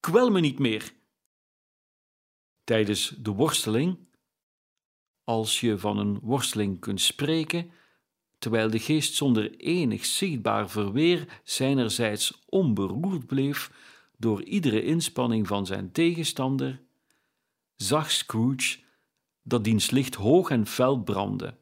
kwel 0.00 0.30
me 0.30 0.40
niet 0.40 0.58
meer. 0.58 0.92
Tijdens 2.64 3.08
de 3.08 3.30
worsteling, 3.30 3.98
als 5.24 5.60
je 5.60 5.78
van 5.78 5.98
een 5.98 6.18
worsteling 6.22 6.80
kunt 6.80 7.00
spreken, 7.00 7.70
terwijl 8.38 8.70
de 8.70 8.78
geest 8.78 9.14
zonder 9.14 9.56
enig 9.56 10.04
zichtbaar 10.04 10.70
verweer 10.70 11.40
zijnerzijds 11.44 12.42
onberoerd 12.46 13.26
bleef 13.26 13.70
door 14.16 14.42
iedere 14.42 14.82
inspanning 14.82 15.46
van 15.46 15.66
zijn 15.66 15.92
tegenstander, 15.92 16.82
zag 17.76 18.10
Scrooge 18.10 18.78
dat 19.42 19.64
diens 19.64 19.90
licht 19.90 20.14
hoog 20.14 20.50
en 20.50 20.66
fel 20.66 21.02
brandde. 21.02 21.58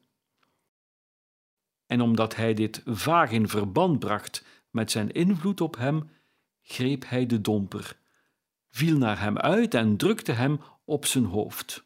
En 1.87 2.01
omdat 2.01 2.37
hij 2.37 2.55
dit 2.55 2.83
vaag 2.85 3.31
in 3.31 3.49
verband 3.49 3.99
bracht 3.99 4.45
met 4.71 4.91
zijn 4.91 5.13
invloed 5.13 5.61
op 5.61 5.77
hem, 5.77 6.11
greep 6.63 7.09
hij 7.09 7.27
de 7.27 7.41
domper, 7.41 7.99
viel 8.69 8.99
naar 8.99 9.21
hem 9.21 9.39
uit 9.39 9.75
en 9.75 9.97
drukte 9.97 10.33
hem 10.33 10.61
op 10.85 11.07
zijn 11.07 11.25
hoofd. 11.25 11.85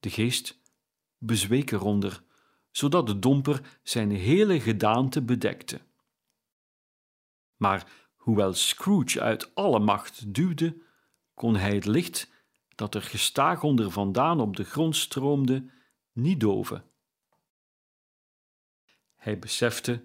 De 0.00 0.10
geest 0.10 0.60
bezweek 1.18 1.70
eronder 1.70 2.22
zodat 2.72 3.06
de 3.06 3.18
domper 3.18 3.78
zijn 3.82 4.10
hele 4.10 4.60
gedaante 4.60 5.22
bedekte. 5.22 5.80
Maar 7.56 7.86
hoewel 8.16 8.52
Scrooge 8.52 9.20
uit 9.20 9.54
alle 9.54 9.78
macht 9.78 10.34
duwde, 10.34 10.76
kon 11.34 11.56
hij 11.56 11.74
het 11.74 11.84
licht 11.84 12.30
dat 12.74 12.94
er 12.94 13.02
gestaag 13.02 13.62
onder 13.62 13.90
vandaan 13.90 14.40
op 14.40 14.56
de 14.56 14.64
grond 14.64 14.96
stroomde, 14.96 15.70
niet 16.12 16.40
doven. 16.40 16.84
Hij 19.22 19.38
besefte 19.38 20.04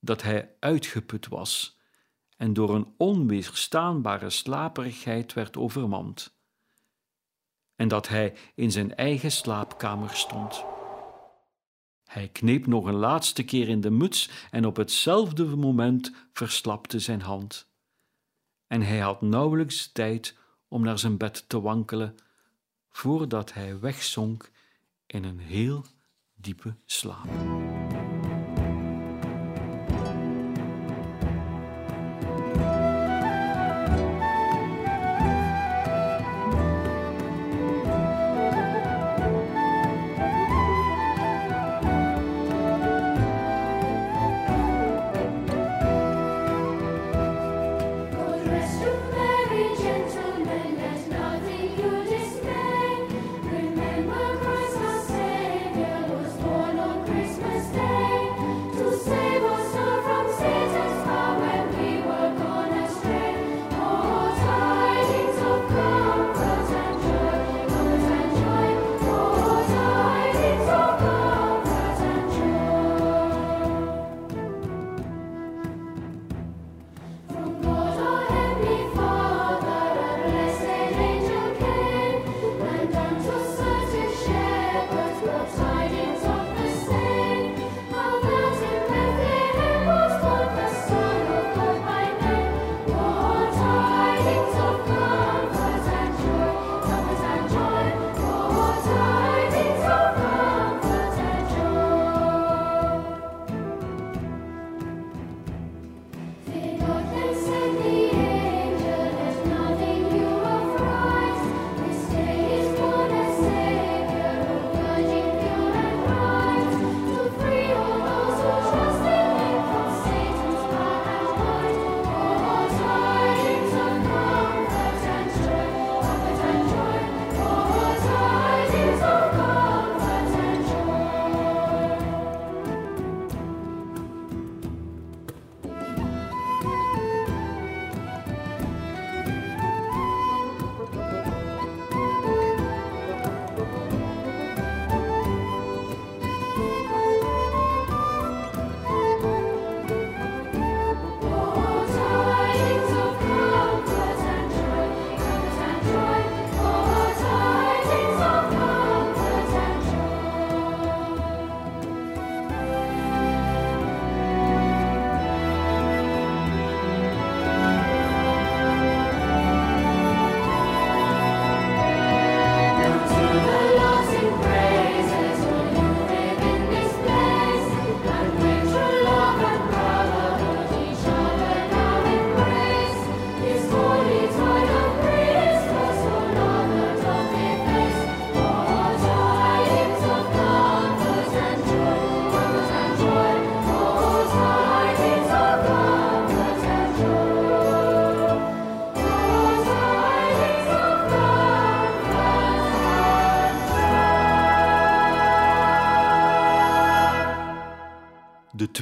dat 0.00 0.22
hij 0.22 0.54
uitgeput 0.60 1.28
was 1.28 1.78
en 2.36 2.52
door 2.52 2.74
een 2.74 2.94
onweerstaanbare 2.96 4.30
slaperigheid 4.30 5.32
werd 5.32 5.56
overmand, 5.56 6.36
en 7.76 7.88
dat 7.88 8.08
hij 8.08 8.36
in 8.54 8.72
zijn 8.72 8.94
eigen 8.94 9.32
slaapkamer 9.32 10.10
stond. 10.10 10.64
Hij 12.04 12.28
kneep 12.28 12.66
nog 12.66 12.84
een 12.84 12.94
laatste 12.94 13.44
keer 13.44 13.68
in 13.68 13.80
de 13.80 13.90
muts 13.90 14.30
en 14.50 14.66
op 14.66 14.76
hetzelfde 14.76 15.44
moment 15.44 16.12
verslapte 16.32 16.98
zijn 16.98 17.22
hand. 17.22 17.68
En 18.66 18.82
hij 18.82 18.98
had 18.98 19.20
nauwelijks 19.20 19.92
tijd 19.92 20.36
om 20.68 20.82
naar 20.82 20.98
zijn 20.98 21.16
bed 21.16 21.48
te 21.48 21.60
wankelen, 21.60 22.14
voordat 22.88 23.52
hij 23.52 23.78
wegzonk 23.78 24.50
in 25.06 25.24
een 25.24 25.38
heel 25.38 25.84
diepe 26.34 26.74
slaap. 26.86 27.28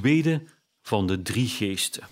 Tweede 0.06 0.42
van 0.82 1.06
de 1.06 1.22
drie 1.22 1.48
geesten. 1.48 2.06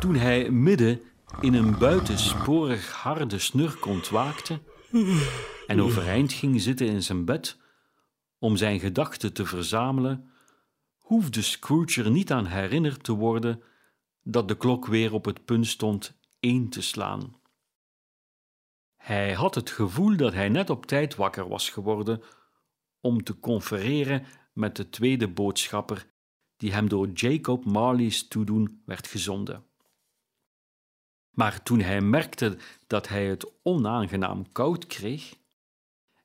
Toen 0.00 0.14
hij 0.14 0.50
midden 0.50 1.00
in 1.40 1.54
een 1.54 1.78
buitensporig 1.78 2.92
harde 2.92 3.38
snurk 3.38 3.86
ontwaakte 3.86 4.60
en 5.66 5.80
overeind 5.80 6.32
ging 6.32 6.60
zitten 6.60 6.86
in 6.86 7.02
zijn 7.02 7.24
bed 7.24 7.58
om 8.38 8.56
zijn 8.56 8.80
gedachten 8.80 9.32
te 9.32 9.46
verzamelen, 9.46 10.30
hoefde 10.98 11.42
Scrooge 11.42 12.02
er 12.02 12.10
niet 12.10 12.32
aan 12.32 12.46
herinnerd 12.46 13.04
te 13.04 13.12
worden 13.12 13.62
dat 14.22 14.48
de 14.48 14.56
klok 14.56 14.86
weer 14.86 15.12
op 15.12 15.24
het 15.24 15.44
punt 15.44 15.66
stond 15.66 16.18
één 16.40 16.68
te 16.68 16.82
slaan. 16.82 17.40
Hij 18.96 19.34
had 19.34 19.54
het 19.54 19.70
gevoel 19.70 20.16
dat 20.16 20.32
hij 20.32 20.48
net 20.48 20.70
op 20.70 20.86
tijd 20.86 21.14
wakker 21.14 21.48
was 21.48 21.70
geworden 21.70 22.22
om 23.00 23.22
te 23.22 23.38
confereren 23.38 24.26
met 24.56 24.76
de 24.76 24.88
tweede 24.88 25.28
boodschapper 25.28 26.06
die 26.56 26.72
hem 26.72 26.88
door 26.88 27.08
Jacob 27.08 27.64
Marley's 27.64 28.28
toedoen 28.28 28.82
werd 28.84 29.06
gezonden. 29.06 29.64
Maar 31.30 31.62
toen 31.62 31.80
hij 31.80 32.00
merkte 32.00 32.58
dat 32.86 33.08
hij 33.08 33.26
het 33.26 33.52
onaangenaam 33.62 34.52
koud 34.52 34.86
kreeg, 34.86 35.34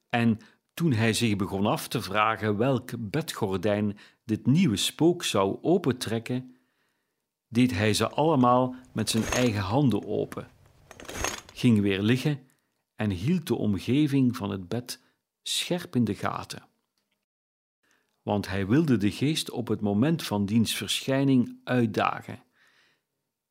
en 0.10 0.40
toen 0.74 0.94
hij 0.94 1.14
zich 1.14 1.36
begon 1.36 1.66
af 1.66 1.88
te 1.88 2.02
vragen 2.02 2.58
welk 2.58 2.92
bedgordijn 3.12 3.98
dit 4.26 4.46
nieuwe 4.46 4.78
spook 4.78 5.24
zou 5.24 5.58
opentrekken, 5.62 6.56
deed 7.48 7.72
hij 7.72 7.94
ze 7.94 8.10
allemaal 8.10 8.76
met 8.94 9.10
zijn 9.10 9.24
eigen 9.24 9.62
handen 9.62 10.06
open, 10.06 10.48
ging 11.54 11.82
weer 11.82 12.02
liggen 12.02 12.48
en 12.96 13.10
hield 13.10 13.48
de 13.48 13.56
omgeving 13.56 14.36
van 14.36 14.52
het 14.52 14.68
bed 14.68 15.04
scherp 15.42 15.96
in 15.96 16.04
de 16.04 16.16
gaten. 16.16 16.70
Want 18.22 18.48
hij 18.48 18.68
wilde 18.68 18.98
de 18.98 19.12
geest 19.12 19.52
op 19.52 19.68
het 19.68 19.82
moment 19.82 20.24
van 20.24 20.46
diens 20.46 20.76
verschijning 20.76 21.60
uitdagen. 21.64 22.44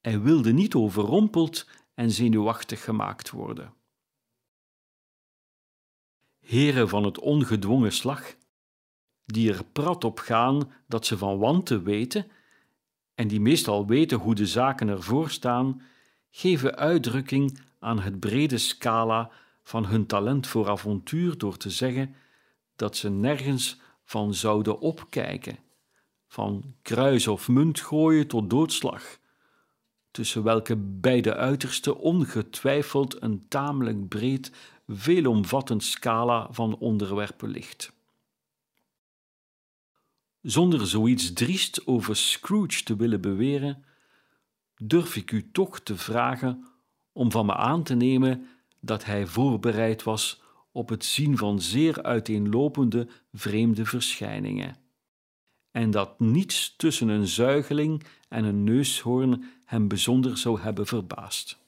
Hij 0.01 0.21
wilde 0.21 0.53
niet 0.53 0.75
overrompeld 0.75 1.69
en 1.95 2.11
zenuwachtig 2.11 2.85
gemaakt 2.85 3.31
worden. 3.31 3.75
Heren 6.39 6.89
van 6.89 7.05
het 7.05 7.19
ongedwongen 7.19 7.93
slag, 7.93 8.37
die 9.25 9.53
er 9.53 9.65
prat 9.65 10.05
op 10.05 10.19
gaan 10.19 10.73
dat 10.87 11.07
ze 11.07 11.19
van 11.19 11.39
wanten 11.39 11.83
weten 11.85 12.27
en 13.15 13.29
die 13.29 13.41
meestal 13.41 13.87
weten 13.87 14.19
hoe 14.19 14.35
de 14.35 14.47
zaken 14.47 14.89
ervoor 14.89 15.31
staan, 15.31 15.83
geven 16.31 16.77
uitdrukking 16.77 17.61
aan 17.79 18.01
het 18.01 18.21
brede 18.21 18.59
scala 18.59 19.31
van 19.63 19.87
hun 19.87 20.07
talent 20.07 20.47
voor 20.47 20.69
avontuur 20.69 21.39
door 21.39 21.57
te 21.57 21.71
zeggen 21.71 22.15
dat 22.77 22.97
ze 22.97 23.11
nergens 23.11 23.81
van 24.11 24.35
zouden 24.35 24.81
opkijken, 24.81 25.59
van 26.29 26.75
kruis 26.83 27.29
of 27.29 27.49
munt 27.49 27.81
gooien 27.81 28.27
tot 28.27 28.51
doodslag, 28.51 29.19
tussen 30.11 30.43
welke 30.43 30.77
beide 30.77 31.35
uitersten 31.35 31.99
ongetwijfeld 31.99 33.23
een 33.23 33.49
tamelijk 33.49 34.09
breed, 34.09 34.53
veelomvattend 34.89 35.83
scala 35.83 36.49
van 36.51 36.77
onderwerpen 36.79 37.49
ligt. 37.49 37.93
Zonder 40.43 40.87
zoiets 40.87 41.33
driest 41.33 41.87
over 41.87 42.17
Scrooge 42.17 42.83
te 42.83 42.97
willen 42.97 43.21
beweren, 43.21 43.85
durf 44.77 45.17
ik 45.17 45.31
u 45.31 45.51
toch 45.51 45.81
te 45.81 45.97
vragen 45.97 46.67
om 47.13 47.31
van 47.31 47.47
me 47.47 47.55
aan 47.55 47.83
te 47.83 47.95
nemen 47.95 48.49
dat 48.81 49.05
hij 49.05 49.27
voorbereid 49.27 50.03
was 50.03 50.43
op 50.73 50.89
het 50.89 51.05
zien 51.05 51.37
van 51.37 51.61
zeer 51.61 52.03
uiteenlopende 52.03 53.09
vreemde 53.33 53.85
verschijningen, 53.85 54.77
en 55.71 55.91
dat 55.91 56.21
niets 56.21 56.77
tussen 56.77 57.09
een 57.09 57.27
zuigeling 57.27 58.05
en 58.29 58.45
een 58.45 58.65
neushoorn 58.65 59.45
hem 59.65 59.89
bijzonder 59.89 60.39
zou 60.39 60.61
hebben 60.61 60.87
verbaasd. 60.87 61.59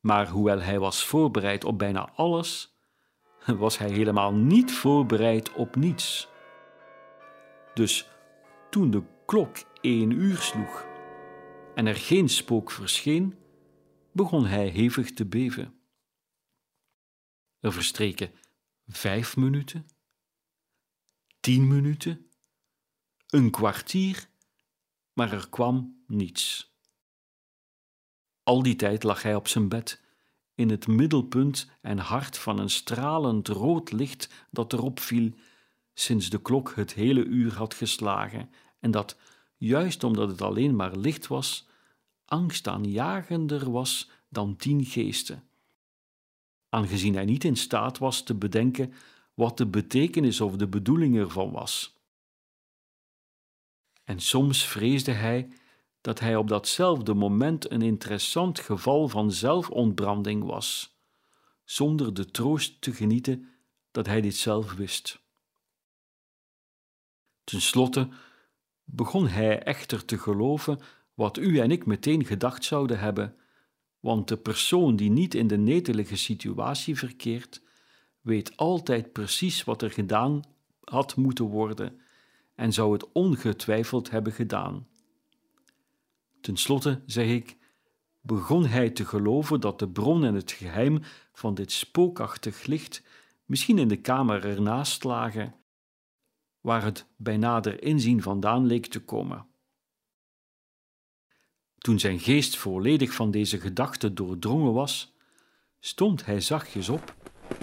Maar 0.00 0.28
hoewel 0.28 0.60
hij 0.60 0.78
was 0.78 1.04
voorbereid 1.04 1.64
op 1.64 1.78
bijna 1.78 2.10
alles, 2.14 2.74
was 3.46 3.78
hij 3.78 3.90
helemaal 3.90 4.34
niet 4.34 4.72
voorbereid 4.72 5.52
op 5.52 5.76
niets. 5.76 6.28
Dus 7.74 8.08
toen 8.70 8.90
de 8.90 9.02
klok 9.26 9.56
één 9.80 10.10
uur 10.10 10.36
sloeg 10.36 10.86
en 11.74 11.86
er 11.86 11.96
geen 11.96 12.28
spook 12.28 12.70
verscheen, 12.70 13.34
begon 14.12 14.46
hij 14.46 14.66
hevig 14.66 15.12
te 15.12 15.26
beven. 15.26 15.79
Er 17.60 17.72
verstreken 17.72 18.32
vijf 18.86 19.36
minuten, 19.36 19.88
tien 21.40 21.68
minuten, 21.68 22.30
een 23.26 23.50
kwartier, 23.50 24.28
maar 25.12 25.32
er 25.32 25.48
kwam 25.48 26.02
niets. 26.06 26.74
Al 28.42 28.62
die 28.62 28.76
tijd 28.76 29.02
lag 29.02 29.22
hij 29.22 29.34
op 29.34 29.48
zijn 29.48 29.68
bed, 29.68 30.02
in 30.54 30.70
het 30.70 30.86
middelpunt 30.86 31.70
en 31.80 31.98
hart 31.98 32.38
van 32.38 32.58
een 32.58 32.70
stralend 32.70 33.48
rood 33.48 33.92
licht 33.92 34.46
dat 34.50 34.72
erop 34.72 35.00
viel 35.00 35.32
sinds 35.94 36.30
de 36.30 36.42
klok 36.42 36.74
het 36.74 36.92
hele 36.92 37.24
uur 37.24 37.54
had 37.54 37.74
geslagen 37.74 38.50
en 38.78 38.90
dat, 38.90 39.16
juist 39.56 40.04
omdat 40.04 40.28
het 40.28 40.42
alleen 40.42 40.76
maar 40.76 40.96
licht 40.96 41.26
was, 41.26 41.68
angstaanjagender 42.24 43.70
was 43.70 44.10
dan 44.28 44.56
tien 44.56 44.84
geesten. 44.84 45.49
Aangezien 46.70 47.14
hij 47.14 47.24
niet 47.24 47.44
in 47.44 47.56
staat 47.56 47.98
was 47.98 48.22
te 48.22 48.34
bedenken 48.34 48.92
wat 49.34 49.56
de 49.56 49.66
betekenis 49.66 50.40
of 50.40 50.56
de 50.56 50.68
bedoeling 50.68 51.16
ervan 51.16 51.50
was. 51.50 51.98
En 54.04 54.20
soms 54.20 54.64
vreesde 54.66 55.12
hij 55.12 55.48
dat 56.00 56.20
hij 56.20 56.36
op 56.36 56.48
datzelfde 56.48 57.14
moment 57.14 57.70
een 57.70 57.82
interessant 57.82 58.60
geval 58.60 59.08
van 59.08 59.32
zelfontbranding 59.32 60.44
was, 60.44 60.98
zonder 61.64 62.14
de 62.14 62.30
troost 62.30 62.80
te 62.80 62.92
genieten 62.92 63.48
dat 63.90 64.06
hij 64.06 64.20
dit 64.20 64.36
zelf 64.36 64.72
wist. 64.72 65.22
Ten 67.44 67.60
slotte 67.60 68.08
begon 68.84 69.28
hij 69.28 69.62
echter 69.62 70.04
te 70.04 70.18
geloven 70.18 70.80
wat 71.14 71.38
u 71.38 71.58
en 71.58 71.70
ik 71.70 71.86
meteen 71.86 72.24
gedacht 72.24 72.64
zouden 72.64 72.98
hebben, 72.98 73.36
want 74.00 74.28
de 74.28 74.36
persoon 74.36 74.96
die 74.96 75.10
niet 75.10 75.34
in 75.34 75.46
de 75.46 75.58
netelige 75.58 76.16
situatie 76.16 76.98
verkeert, 76.98 77.62
weet 78.20 78.56
altijd 78.56 79.12
precies 79.12 79.64
wat 79.64 79.82
er 79.82 79.90
gedaan 79.90 80.42
had 80.84 81.16
moeten 81.16 81.44
worden 81.44 82.00
en 82.54 82.72
zou 82.72 82.92
het 82.92 83.12
ongetwijfeld 83.12 84.10
hebben 84.10 84.32
gedaan. 84.32 84.86
Ten 86.40 86.56
slotte, 86.56 87.02
zeg 87.06 87.26
ik, 87.26 87.56
begon 88.20 88.66
hij 88.66 88.90
te 88.90 89.04
geloven 89.04 89.60
dat 89.60 89.78
de 89.78 89.88
bron 89.88 90.24
en 90.24 90.34
het 90.34 90.52
geheim 90.52 91.02
van 91.32 91.54
dit 91.54 91.72
spookachtig 91.72 92.66
licht 92.66 93.02
misschien 93.44 93.78
in 93.78 93.88
de 93.88 94.00
kamer 94.00 94.44
ernaast 94.44 95.04
lagen, 95.04 95.54
waar 96.60 96.84
het 96.84 97.06
bij 97.16 97.36
nader 97.36 97.82
inzien 97.82 98.22
vandaan 98.22 98.66
leek 98.66 98.86
te 98.86 99.00
komen. 99.00 99.46
Toen 101.80 101.98
zijn 101.98 102.18
geest 102.18 102.56
volledig 102.56 103.12
van 103.12 103.30
deze 103.30 103.60
gedachte 103.60 104.12
doordrongen 104.12 104.72
was, 104.72 105.12
stond 105.78 106.24
hij 106.24 106.40
zachtjes 106.40 106.88
op 106.88 107.14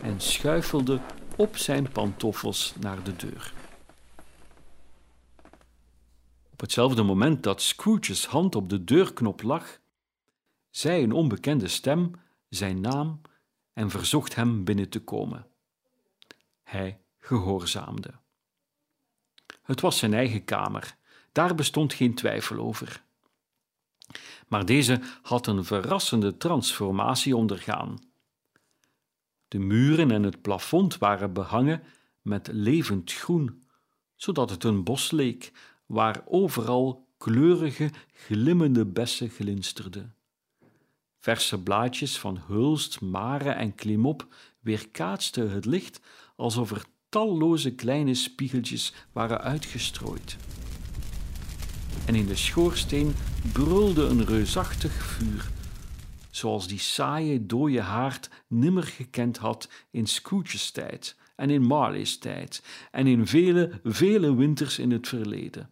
en 0.01 0.21
schuifelde 0.21 0.99
op 1.35 1.57
zijn 1.57 1.91
pantoffels 1.91 2.73
naar 2.79 3.03
de 3.03 3.15
deur. 3.15 3.53
Op 6.51 6.59
hetzelfde 6.59 7.03
moment 7.03 7.43
dat 7.43 7.61
Scrooge's 7.61 8.25
hand 8.25 8.55
op 8.55 8.69
de 8.69 8.83
deurknop 8.83 9.41
lag, 9.41 9.79
zei 10.69 11.03
een 11.03 11.11
onbekende 11.11 11.67
stem 11.67 12.11
zijn 12.49 12.81
naam 12.81 13.21
en 13.73 13.89
verzocht 13.89 14.35
hem 14.35 14.63
binnen 14.63 14.89
te 14.89 14.99
komen. 14.99 15.47
Hij 16.63 16.99
gehoorzaamde. 17.19 18.13
Het 19.63 19.81
was 19.81 19.97
zijn 19.97 20.13
eigen 20.13 20.45
kamer, 20.45 20.95
daar 21.31 21.55
bestond 21.55 21.93
geen 21.93 22.15
twijfel 22.15 22.57
over. 22.57 23.05
Maar 24.47 24.65
deze 24.65 25.01
had 25.21 25.47
een 25.47 25.63
verrassende 25.65 26.37
transformatie 26.37 27.35
ondergaan. 27.35 27.99
De 29.47 29.59
muren 29.59 30.11
en 30.11 30.23
het 30.23 30.41
plafond 30.41 30.97
waren 30.97 31.33
behangen 31.33 31.83
met 32.21 32.49
levend 32.51 33.13
groen, 33.13 33.63
zodat 34.15 34.49
het 34.49 34.63
een 34.63 34.83
bos 34.83 35.11
leek 35.11 35.51
waar 35.85 36.21
overal 36.25 37.07
kleurige, 37.17 37.91
glimmende 38.13 38.85
bessen 38.85 39.29
glinsterden. 39.29 40.15
Verse 41.19 41.63
blaadjes 41.63 42.19
van 42.19 42.41
hulst, 42.47 43.01
maren 43.01 43.55
en 43.55 43.75
klimop 43.75 44.27
weerkaatsten 44.59 45.51
het 45.51 45.65
licht 45.65 45.99
alsof 46.35 46.71
er 46.71 46.85
talloze 47.09 47.75
kleine 47.75 48.13
spiegeltjes 48.13 48.93
waren 49.11 49.41
uitgestrooid. 49.41 50.37
En 52.05 52.15
in 52.15 52.25
de 52.25 52.35
schoorsteen 52.35 53.15
brulde 53.53 54.03
een 54.03 54.25
reusachtig 54.25 54.91
vuur, 54.91 55.49
zoals 56.31 56.67
die 56.67 56.79
saaie 56.79 57.45
dode 57.45 57.81
haard 57.81 58.29
nimmer 58.47 58.83
gekend 58.83 59.37
had 59.37 59.69
in 59.91 60.07
Scrooge's 60.07 60.71
tijd 60.71 61.15
en 61.35 61.49
in 61.49 61.61
Marley's 61.61 62.17
tijd 62.17 62.63
en 62.91 63.07
in 63.07 63.27
vele, 63.27 63.79
vele 63.83 64.35
winters 64.35 64.79
in 64.79 64.91
het 64.91 65.07
verleden. 65.07 65.69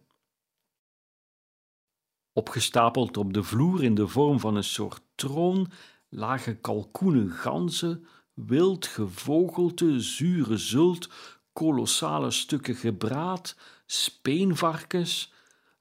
Opgestapeld 2.32 3.16
op 3.16 3.32
de 3.32 3.42
vloer 3.42 3.82
in 3.82 3.94
de 3.94 4.08
vorm 4.08 4.40
van 4.40 4.56
een 4.56 4.64
soort 4.64 5.02
troon 5.14 5.70
lagen 6.08 6.60
kalkoenen 6.60 7.30
ganzen, 7.30 8.06
wild 8.34 8.86
gevogelte, 8.86 10.00
zure 10.00 10.56
zult, 10.56 11.08
kolossale 11.52 12.30
stukken 12.30 12.74
gebraad, 12.74 13.56
speenvarkens, 13.86 15.34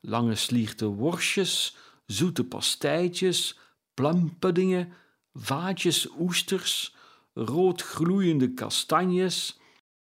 lange 0.08 0.36
slierte 0.36 0.86
worstjes, 0.86 1.76
zoete 2.06 2.44
pastijtjes, 2.44 3.60
plumpuddingen, 3.94 4.94
vaatjes 5.34 6.08
oesters, 6.20 6.96
rood 7.34 7.82
gloeiende 7.82 8.54
kastanjes, 8.54 9.60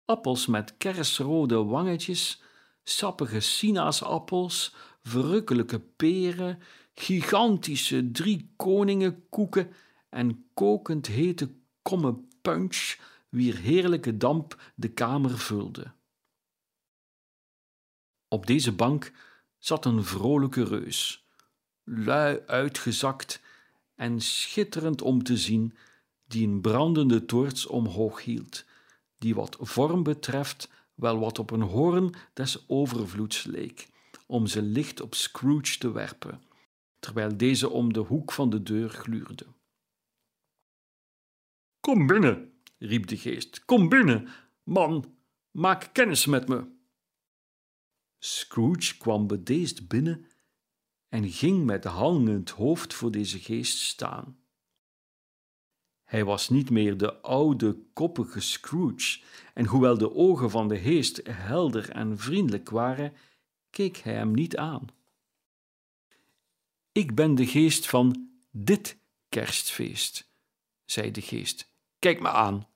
appels 0.05 0.47
met 0.47 0.75
kersrode 0.79 1.65
wangetjes, 1.65 2.43
sappige 2.83 3.41
sinaasappels, 3.41 4.75
verrukkelijke 5.03 5.81
peren, 5.81 6.59
gigantische 6.95 8.11
drie 8.11 8.53
koningen 8.57 9.29
koeken 9.29 9.73
en 10.09 10.45
kokend 10.55 11.07
hete 11.07 11.51
komme 11.83 12.19
punch, 12.43 12.99
wier 13.29 13.57
heerlijke 13.57 14.17
damp 14.17 14.73
de 14.75 14.89
kamer 14.89 15.39
vulde. 15.39 15.93
Op 18.29 18.47
deze 18.47 18.73
bank 18.73 19.13
zat 19.63 19.85
een 19.85 20.05
vrolijke 20.05 20.65
reus, 20.65 21.27
lui 21.85 22.43
uitgezakt 22.47 23.41
en 23.95 24.21
schitterend 24.21 25.03
om 25.03 25.23
te 25.23 25.37
zien, 25.37 25.77
die 26.25 26.49
een 26.49 26.61
brandende 26.61 27.25
toorts 27.25 27.67
omhoog 27.67 28.25
hield, 28.25 28.65
die 29.19 29.35
wat 29.35 29.57
vorm 29.61 30.03
betreft 30.03 30.71
wel 30.95 31.19
wat 31.19 31.39
op 31.39 31.51
een 31.51 31.63
hoorn 31.63 32.15
des 32.33 32.69
overvloeds 32.69 33.45
leek, 33.45 33.89
om 34.27 34.47
ze 34.47 34.63
licht 34.63 35.01
op 35.01 35.15
Scrooge 35.15 35.79
te 35.79 35.93
werpen, 35.93 36.43
terwijl 36.99 37.37
deze 37.37 37.69
om 37.69 37.93
de 37.93 38.01
hoek 38.01 38.33
van 38.33 38.51
de 38.51 38.63
deur 38.63 38.91
gluurde. 38.91 39.47
Kom 41.81 42.07
binnen, 42.07 42.53
riep 42.79 43.07
de 43.07 43.17
geest, 43.17 43.65
kom 43.65 43.89
binnen, 43.89 44.29
man, 44.63 45.15
maak 45.51 45.91
kennis 45.93 46.27
met 46.27 46.49
me. 46.49 46.81
Scrooge 48.25 48.97
kwam 48.99 49.27
bedeesd 49.27 49.89
binnen 49.89 50.27
en 51.09 51.31
ging 51.31 51.65
met 51.65 51.85
hangend 51.85 52.51
hoofd 52.51 52.95
voor 52.95 53.11
deze 53.11 53.39
geest 53.39 53.79
staan. 53.79 54.39
Hij 56.05 56.25
was 56.25 56.49
niet 56.49 56.71
meer 56.71 56.97
de 56.97 57.21
oude, 57.21 57.79
koppige 57.93 58.41
Scrooge, 58.41 59.21
en 59.55 59.67
hoewel 59.67 59.99
de 59.99 60.15
ogen 60.15 60.51
van 60.51 60.69
de 60.69 60.79
geest 60.79 61.21
helder 61.31 61.91
en 61.91 62.19
vriendelijk 62.19 62.71
waren, 62.71 63.13
keek 63.71 63.97
hij 63.97 64.15
hem 64.15 64.35
niet 64.35 64.57
aan. 64.57 64.87
Ik 66.93 67.15
ben 67.15 67.35
de 67.35 67.47
geest 67.47 67.87
van 67.87 68.31
dit 68.51 68.99
kerstfeest, 69.29 70.33
zei 70.85 71.11
de 71.11 71.23
geest. 71.23 71.73
Kijk 71.99 72.21
me 72.21 72.29
aan. 72.29 72.69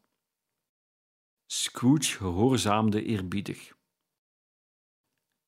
Scrooge 1.47 2.17
gehoorzaamde 2.17 3.05
eerbiedig. 3.05 3.76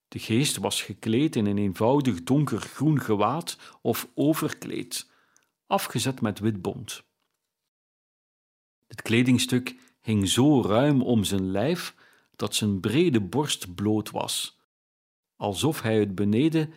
De 0.08 0.18
geest 0.18 0.56
was 0.56 0.82
gekleed 0.82 1.36
in 1.36 1.46
een 1.46 1.58
eenvoudig 1.58 2.22
donkergroen 2.22 3.00
gewaad 3.00 3.58
of 3.82 4.08
overkleed, 4.14 5.10
afgezet 5.66 6.20
met 6.20 6.38
wit 6.38 6.62
bont. 6.62 7.02
Het 8.86 9.02
kledingstuk 9.02 9.76
hing 10.00 10.28
zo 10.28 10.62
ruim 10.62 11.02
om 11.02 11.24
zijn 11.24 11.50
lijf 11.50 11.94
dat 12.36 12.54
zijn 12.54 12.80
brede 12.80 13.20
borst 13.20 13.74
bloot 13.74 14.10
was, 14.10 14.60
alsof 15.36 15.82
hij 15.82 15.98
het 15.98 16.14
beneden 16.14 16.72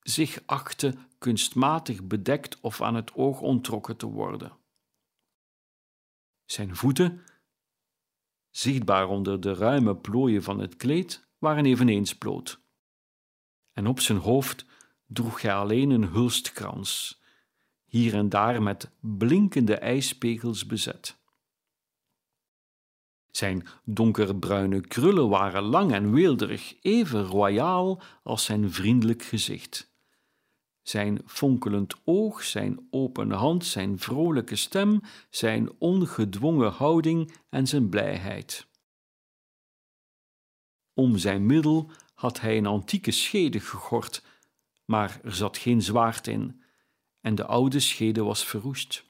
zich 0.00 0.42
achtte 0.46 0.94
kunstmatig 1.18 2.02
bedekt 2.02 2.60
of 2.60 2.80
aan 2.82 2.94
het 2.94 3.14
oog 3.14 3.40
ontrokken 3.40 3.96
te 3.96 4.06
worden. 4.06 4.56
Zijn 6.44 6.76
voeten, 6.76 7.24
zichtbaar 8.50 9.08
onder 9.08 9.40
de 9.40 9.54
ruime 9.54 9.96
plooien 9.96 10.42
van 10.42 10.58
het 10.58 10.76
kleed, 10.76 11.28
waren 11.38 11.66
eveneens 11.66 12.18
bloot. 12.18 12.59
En 13.80 13.86
op 13.86 14.00
zijn 14.00 14.18
hoofd 14.18 14.64
droeg 15.06 15.42
hij 15.42 15.54
alleen 15.54 15.90
een 15.90 16.04
hulstkrans, 16.04 17.20
hier 17.84 18.14
en 18.14 18.28
daar 18.28 18.62
met 18.62 18.90
blinkende 19.00 19.76
ijspegels 19.76 20.66
bezet. 20.66 21.18
Zijn 23.30 23.66
donkerbruine 23.84 24.80
krullen 24.80 25.28
waren 25.28 25.62
lang 25.62 25.92
en 25.92 26.12
weelderig, 26.12 26.76
even 26.80 27.22
royaal 27.24 28.02
als 28.22 28.44
zijn 28.44 28.72
vriendelijk 28.72 29.22
gezicht. 29.22 29.92
Zijn 30.82 31.22
fonkelend 31.26 31.94
oog, 32.04 32.42
zijn 32.42 32.86
open 32.90 33.30
hand, 33.30 33.64
zijn 33.64 33.98
vrolijke 33.98 34.56
stem, 34.56 35.00
zijn 35.30 35.70
ongedwongen 35.78 36.72
houding 36.72 37.32
en 37.48 37.66
zijn 37.66 37.88
blijheid. 37.88 38.66
Om 40.94 41.18
zijn 41.18 41.46
middel 41.46 41.90
had 42.20 42.40
hij 42.40 42.56
een 42.56 42.66
antieke 42.66 43.10
schede 43.10 43.60
gegord, 43.60 44.24
maar 44.84 45.20
er 45.24 45.34
zat 45.34 45.58
geen 45.58 45.82
zwaard 45.82 46.26
in, 46.26 46.62
en 47.20 47.34
de 47.34 47.46
oude 47.46 47.80
schede 47.80 48.22
was 48.22 48.44
verroest. 48.44 49.04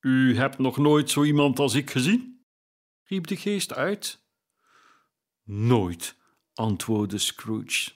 U 0.00 0.36
hebt 0.36 0.58
nog 0.58 0.76
nooit 0.76 1.10
zo 1.10 1.24
iemand 1.24 1.58
als 1.58 1.74
ik 1.74 1.90
gezien? 1.90 2.44
riep 3.04 3.26
de 3.26 3.36
geest 3.36 3.74
uit. 3.74 4.24
Nooit, 5.42 6.16
antwoordde 6.54 7.18
Scrooge. 7.18 7.92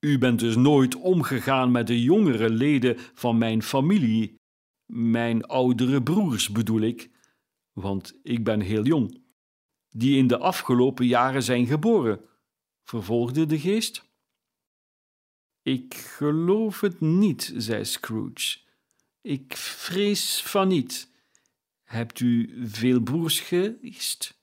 U 0.00 0.18
bent 0.18 0.40
dus 0.40 0.56
nooit 0.56 0.94
omgegaan 0.94 1.70
met 1.70 1.86
de 1.86 2.02
jongere 2.02 2.50
leden 2.50 2.96
van 3.14 3.38
mijn 3.38 3.62
familie, 3.62 4.34
mijn 4.86 5.44
oudere 5.44 6.02
broers 6.02 6.48
bedoel 6.48 6.80
ik, 6.80 7.10
want 7.72 8.18
ik 8.22 8.44
ben 8.44 8.60
heel 8.60 8.84
jong, 8.84 9.26
die 9.90 10.16
in 10.16 10.26
de 10.26 10.38
afgelopen 10.38 11.06
jaren 11.06 11.42
zijn 11.42 11.66
geboren, 11.66 12.20
vervolgde 12.82 13.46
de 13.46 13.58
geest. 13.58 14.06
Ik 15.62 15.94
geloof 15.94 16.80
het 16.80 17.00
niet, 17.00 17.52
zei 17.56 17.84
Scrooge. 17.84 18.58
Ik 19.20 19.56
vrees 19.56 20.42
van 20.42 20.68
niet. 20.68 21.10
Hebt 21.82 22.20
u 22.20 22.60
veel 22.68 23.00
broers 23.00 23.40
geweest? 23.40 24.40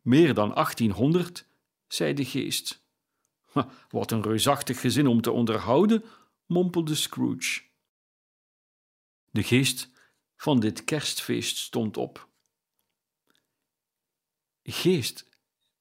Meer 0.00 0.34
dan 0.34 0.54
achttienhonderd, 0.54 1.46
zei 1.88 2.14
de 2.14 2.24
geest. 2.24 2.84
Wat 3.90 4.10
een 4.10 4.22
reusachtig 4.22 4.80
gezin 4.80 5.06
om 5.06 5.20
te 5.20 5.30
onderhouden, 5.30 6.04
mompelde 6.46 6.94
Scrooge. 6.94 7.62
De 9.30 9.42
geest 9.42 9.90
van 10.36 10.60
dit 10.60 10.84
kerstfeest 10.84 11.56
stond 11.56 11.96
op. 11.96 12.28
Geest, 14.68 15.28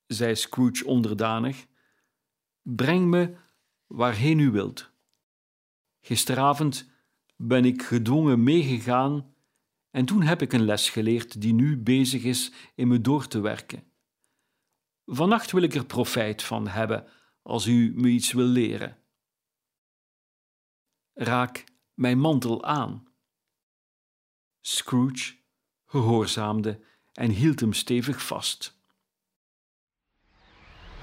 zei 0.08 0.36
Scrooge 0.36 0.86
onderdanig, 0.86 1.66
breng 2.62 3.06
me 3.08 3.36
waarheen 3.88 4.40
u 4.40 4.52
wilt. 4.52 4.92
Gisteravond 6.02 6.90
ben 7.36 7.66
ik 7.66 7.84
gedwongen 7.84 8.44
meegegaan 8.44 9.36
en 9.90 10.06
toen 10.06 10.22
heb 10.22 10.42
ik 10.42 10.54
een 10.54 10.66
les 10.66 10.90
geleerd 10.90 11.42
die 11.42 11.54
nu 11.54 11.78
bezig 11.78 12.24
is 12.24 12.52
in 12.76 12.88
me 12.88 13.02
door 13.02 13.28
te 13.28 13.40
werken. 13.40 13.84
Vannacht 15.06 15.52
wil 15.52 15.62
ik 15.62 15.74
er 15.74 15.86
profijt 15.86 16.44
van 16.44 16.68
hebben 16.68 17.08
als 17.42 17.68
u 17.68 17.94
me 17.96 18.08
iets 18.08 18.32
wil 18.32 18.46
leren. 18.46 18.98
Raak 21.14 21.64
mijn 21.94 22.20
mantel 22.20 22.64
aan. 22.64 23.08
Scrooge 24.62 25.36
gehoorzaamde 25.86 26.84
en 27.14 27.30
hield 27.30 27.60
hem 27.60 27.74
stevig 27.74 28.26
vast. 28.26 28.75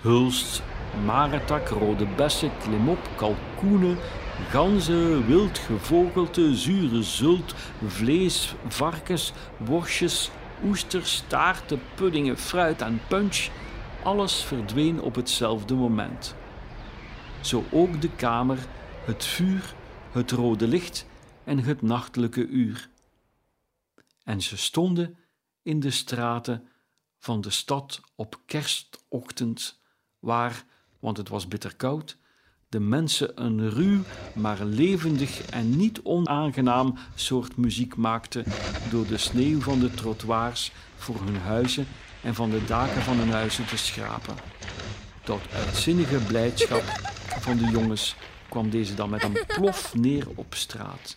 Hulst, 0.02 0.62
maretak, 1.04 1.68
rode 1.68 2.06
bessen, 2.06 2.50
klimop, 2.58 3.08
kalkoenen, 3.16 3.98
ganzen, 4.50 5.26
wild 5.26 5.58
gevogelte, 5.58 6.54
zure 6.54 7.02
zult, 7.02 7.54
vlees, 7.86 8.54
varkens, 8.68 9.32
worstjes, 9.56 10.30
oesters, 10.64 11.24
taarten, 11.26 11.80
puddingen, 11.94 12.38
fruit 12.38 12.80
en 12.82 13.00
punch 13.08 13.48
alles 14.02 14.42
verdween 14.42 15.00
op 15.00 15.14
hetzelfde 15.14 15.74
moment. 15.74 16.34
Zo 17.40 17.64
ook 17.70 18.00
de 18.00 18.10
kamer, 18.10 18.58
het 19.04 19.24
vuur, 19.24 19.74
het 20.10 20.30
rode 20.30 20.68
licht 20.68 21.06
en 21.44 21.58
het 21.58 21.82
nachtelijke 21.82 22.46
uur. 22.46 22.88
En 24.24 24.40
ze 24.40 24.56
stonden 24.56 25.16
in 25.62 25.80
de 25.80 25.90
straten 25.90 26.68
van 27.18 27.40
de 27.40 27.50
stad 27.50 28.00
op 28.14 28.40
kerstochtend, 28.46 29.80
waar, 30.22 30.64
want 30.98 31.16
het 31.16 31.28
was 31.28 31.48
bitterkoud, 31.48 32.16
de 32.68 32.80
mensen 32.80 33.42
een 33.42 33.70
ruw, 33.70 34.00
maar 34.34 34.64
levendig 34.64 35.50
en 35.50 35.76
niet 35.76 36.00
onaangenaam 36.02 36.94
soort 37.14 37.56
muziek 37.56 37.96
maakten 37.96 38.44
door 38.90 39.06
de 39.06 39.18
sneeuw 39.18 39.60
van 39.60 39.78
de 39.78 39.90
trottoirs 39.90 40.72
voor 40.96 41.20
hun 41.24 41.36
huizen 41.36 41.86
en 42.22 42.34
van 42.34 42.50
de 42.50 42.64
daken 42.64 43.02
van 43.02 43.16
hun 43.16 43.30
huizen 43.30 43.66
te 43.66 43.76
schrapen. 43.76 44.34
Tot 45.24 45.40
uitzinnige 45.52 46.18
blijdschap 46.18 46.82
van 47.40 47.56
de 47.56 47.70
jongens 47.70 48.16
kwam 48.48 48.70
deze 48.70 48.94
dan 48.94 49.10
met 49.10 49.22
een 49.22 49.38
plof 49.46 49.94
neer 49.94 50.26
op 50.34 50.54
straat 50.54 51.16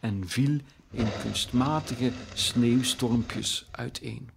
en 0.00 0.28
viel 0.28 0.58
in 0.90 1.08
kunstmatige 1.22 2.12
sneeuwstormpjes 2.34 3.66
uiteen. 3.70 4.31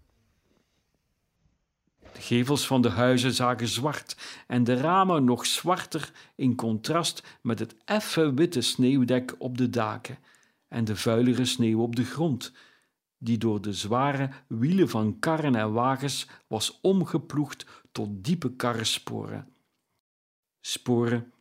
De 2.15 2.21
gevels 2.21 2.67
van 2.67 2.81
de 2.81 2.89
huizen 2.89 3.33
zagen 3.33 3.67
zwart 3.67 4.17
en 4.47 4.63
de 4.63 4.73
ramen 4.73 5.23
nog 5.23 5.45
zwarter 5.45 6.11
in 6.35 6.55
contrast 6.55 7.37
met 7.41 7.59
het 7.59 7.75
effe 7.85 8.33
witte 8.33 8.61
sneeuwdek 8.61 9.35
op 9.37 9.57
de 9.57 9.69
daken 9.69 10.17
en 10.67 10.85
de 10.85 10.95
vuilere 10.95 11.45
sneeuw 11.45 11.81
op 11.81 11.95
de 11.95 12.03
grond, 12.03 12.51
die 13.17 13.37
door 13.37 13.61
de 13.61 13.73
zware 13.73 14.29
wielen 14.47 14.89
van 14.89 15.19
karren 15.19 15.55
en 15.55 15.71
wagens 15.71 16.27
was 16.47 16.79
omgeploegd 16.81 17.65
tot 17.91 18.23
diepe 18.23 18.55
karrensporen. 18.55 19.53
Sporen 20.61 21.33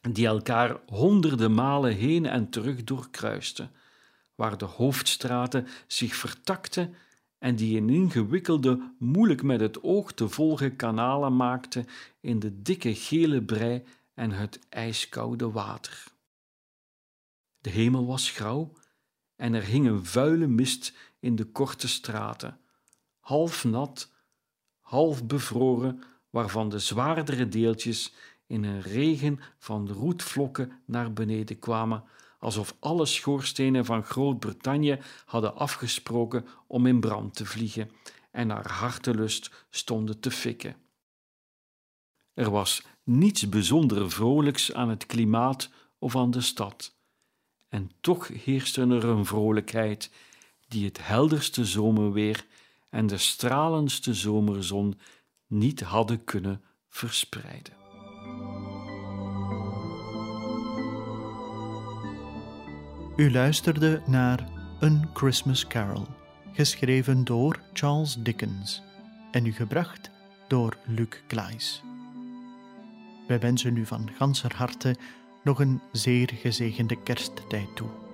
die 0.00 0.26
elkaar 0.26 0.80
honderden 0.86 1.54
malen 1.54 1.94
heen 1.94 2.26
en 2.26 2.50
terug 2.50 2.84
doorkruisten, 2.84 3.70
waar 4.34 4.58
de 4.58 4.64
hoofdstraten 4.64 5.66
zich 5.86 6.14
vertakten 6.14 6.94
en 7.46 7.56
die 7.56 7.76
een 7.80 7.90
ingewikkelde, 7.90 8.94
moeilijk 8.98 9.42
met 9.42 9.60
het 9.60 9.82
oog 9.82 10.12
te 10.12 10.28
volgen 10.28 10.76
kanalen 10.76 11.36
maakten 11.36 11.86
in 12.20 12.38
de 12.38 12.62
dikke 12.62 12.94
gele 12.94 13.42
brei 13.42 13.84
en 14.14 14.30
het 14.30 14.58
ijskoude 14.68 15.50
water. 15.50 16.04
De 17.58 17.70
hemel 17.70 18.06
was 18.06 18.30
grauw 18.30 18.72
en 19.36 19.54
er 19.54 19.62
hing 19.62 19.86
een 19.86 20.06
vuile 20.06 20.46
mist 20.46 20.96
in 21.20 21.36
de 21.36 21.44
korte 21.44 21.88
straten, 21.88 22.58
half 23.20 23.64
nat, 23.64 24.12
half 24.80 25.26
bevroren, 25.26 26.02
waarvan 26.30 26.68
de 26.68 26.78
zwaardere 26.78 27.48
deeltjes 27.48 28.14
in 28.46 28.64
een 28.64 28.82
regen 28.82 29.40
van 29.58 29.88
roetvlokken 29.88 30.72
naar 30.84 31.12
beneden 31.12 31.58
kwamen, 31.58 32.04
alsof 32.38 32.76
alle 32.78 33.06
schoorstenen 33.06 33.84
van 33.84 34.04
Groot-Brittannië 34.04 34.98
hadden 35.24 35.56
afgesproken 35.56 36.46
om 36.66 36.86
in 36.86 37.00
brand 37.00 37.34
te 37.34 37.46
vliegen 37.46 37.90
en 38.30 38.46
naar 38.46 38.70
hartelust 38.70 39.50
stonden 39.70 40.20
te 40.20 40.30
fikken. 40.30 40.76
Er 42.34 42.50
was 42.50 42.82
niets 43.02 43.48
bijzonder 43.48 44.10
vrolijks 44.10 44.72
aan 44.72 44.88
het 44.88 45.06
klimaat 45.06 45.70
of 45.98 46.16
aan 46.16 46.30
de 46.30 46.40
stad, 46.40 46.94
en 47.68 47.90
toch 48.00 48.28
heerste 48.28 48.80
er 48.80 49.04
een 49.04 49.26
vrolijkheid 49.26 50.10
die 50.68 50.84
het 50.84 51.06
helderste 51.06 51.64
zomerweer 51.64 52.46
en 52.90 53.06
de 53.06 53.18
stralendste 53.18 54.14
zomerzon 54.14 54.98
niet 55.46 55.80
hadden 55.80 56.24
kunnen 56.24 56.62
verspreiden. 56.88 57.74
U 63.16 63.30
luisterde 63.30 64.02
naar 64.06 64.48
Een 64.80 65.08
Christmas 65.14 65.66
Carol, 65.66 66.06
geschreven 66.52 67.24
door 67.24 67.60
Charles 67.72 68.16
Dickens 68.18 68.82
en 69.30 69.46
u 69.46 69.52
gebracht 69.52 70.10
door 70.48 70.76
Luc 70.84 71.08
Klaes. 71.26 71.82
Wij 73.26 73.38
wensen 73.38 73.76
u 73.76 73.86
van 73.86 74.10
ganser 74.16 74.56
harte 74.56 74.96
nog 75.44 75.60
een 75.60 75.80
zeer 75.92 76.30
gezegende 76.34 77.02
kersttijd 77.02 77.76
toe. 77.76 78.05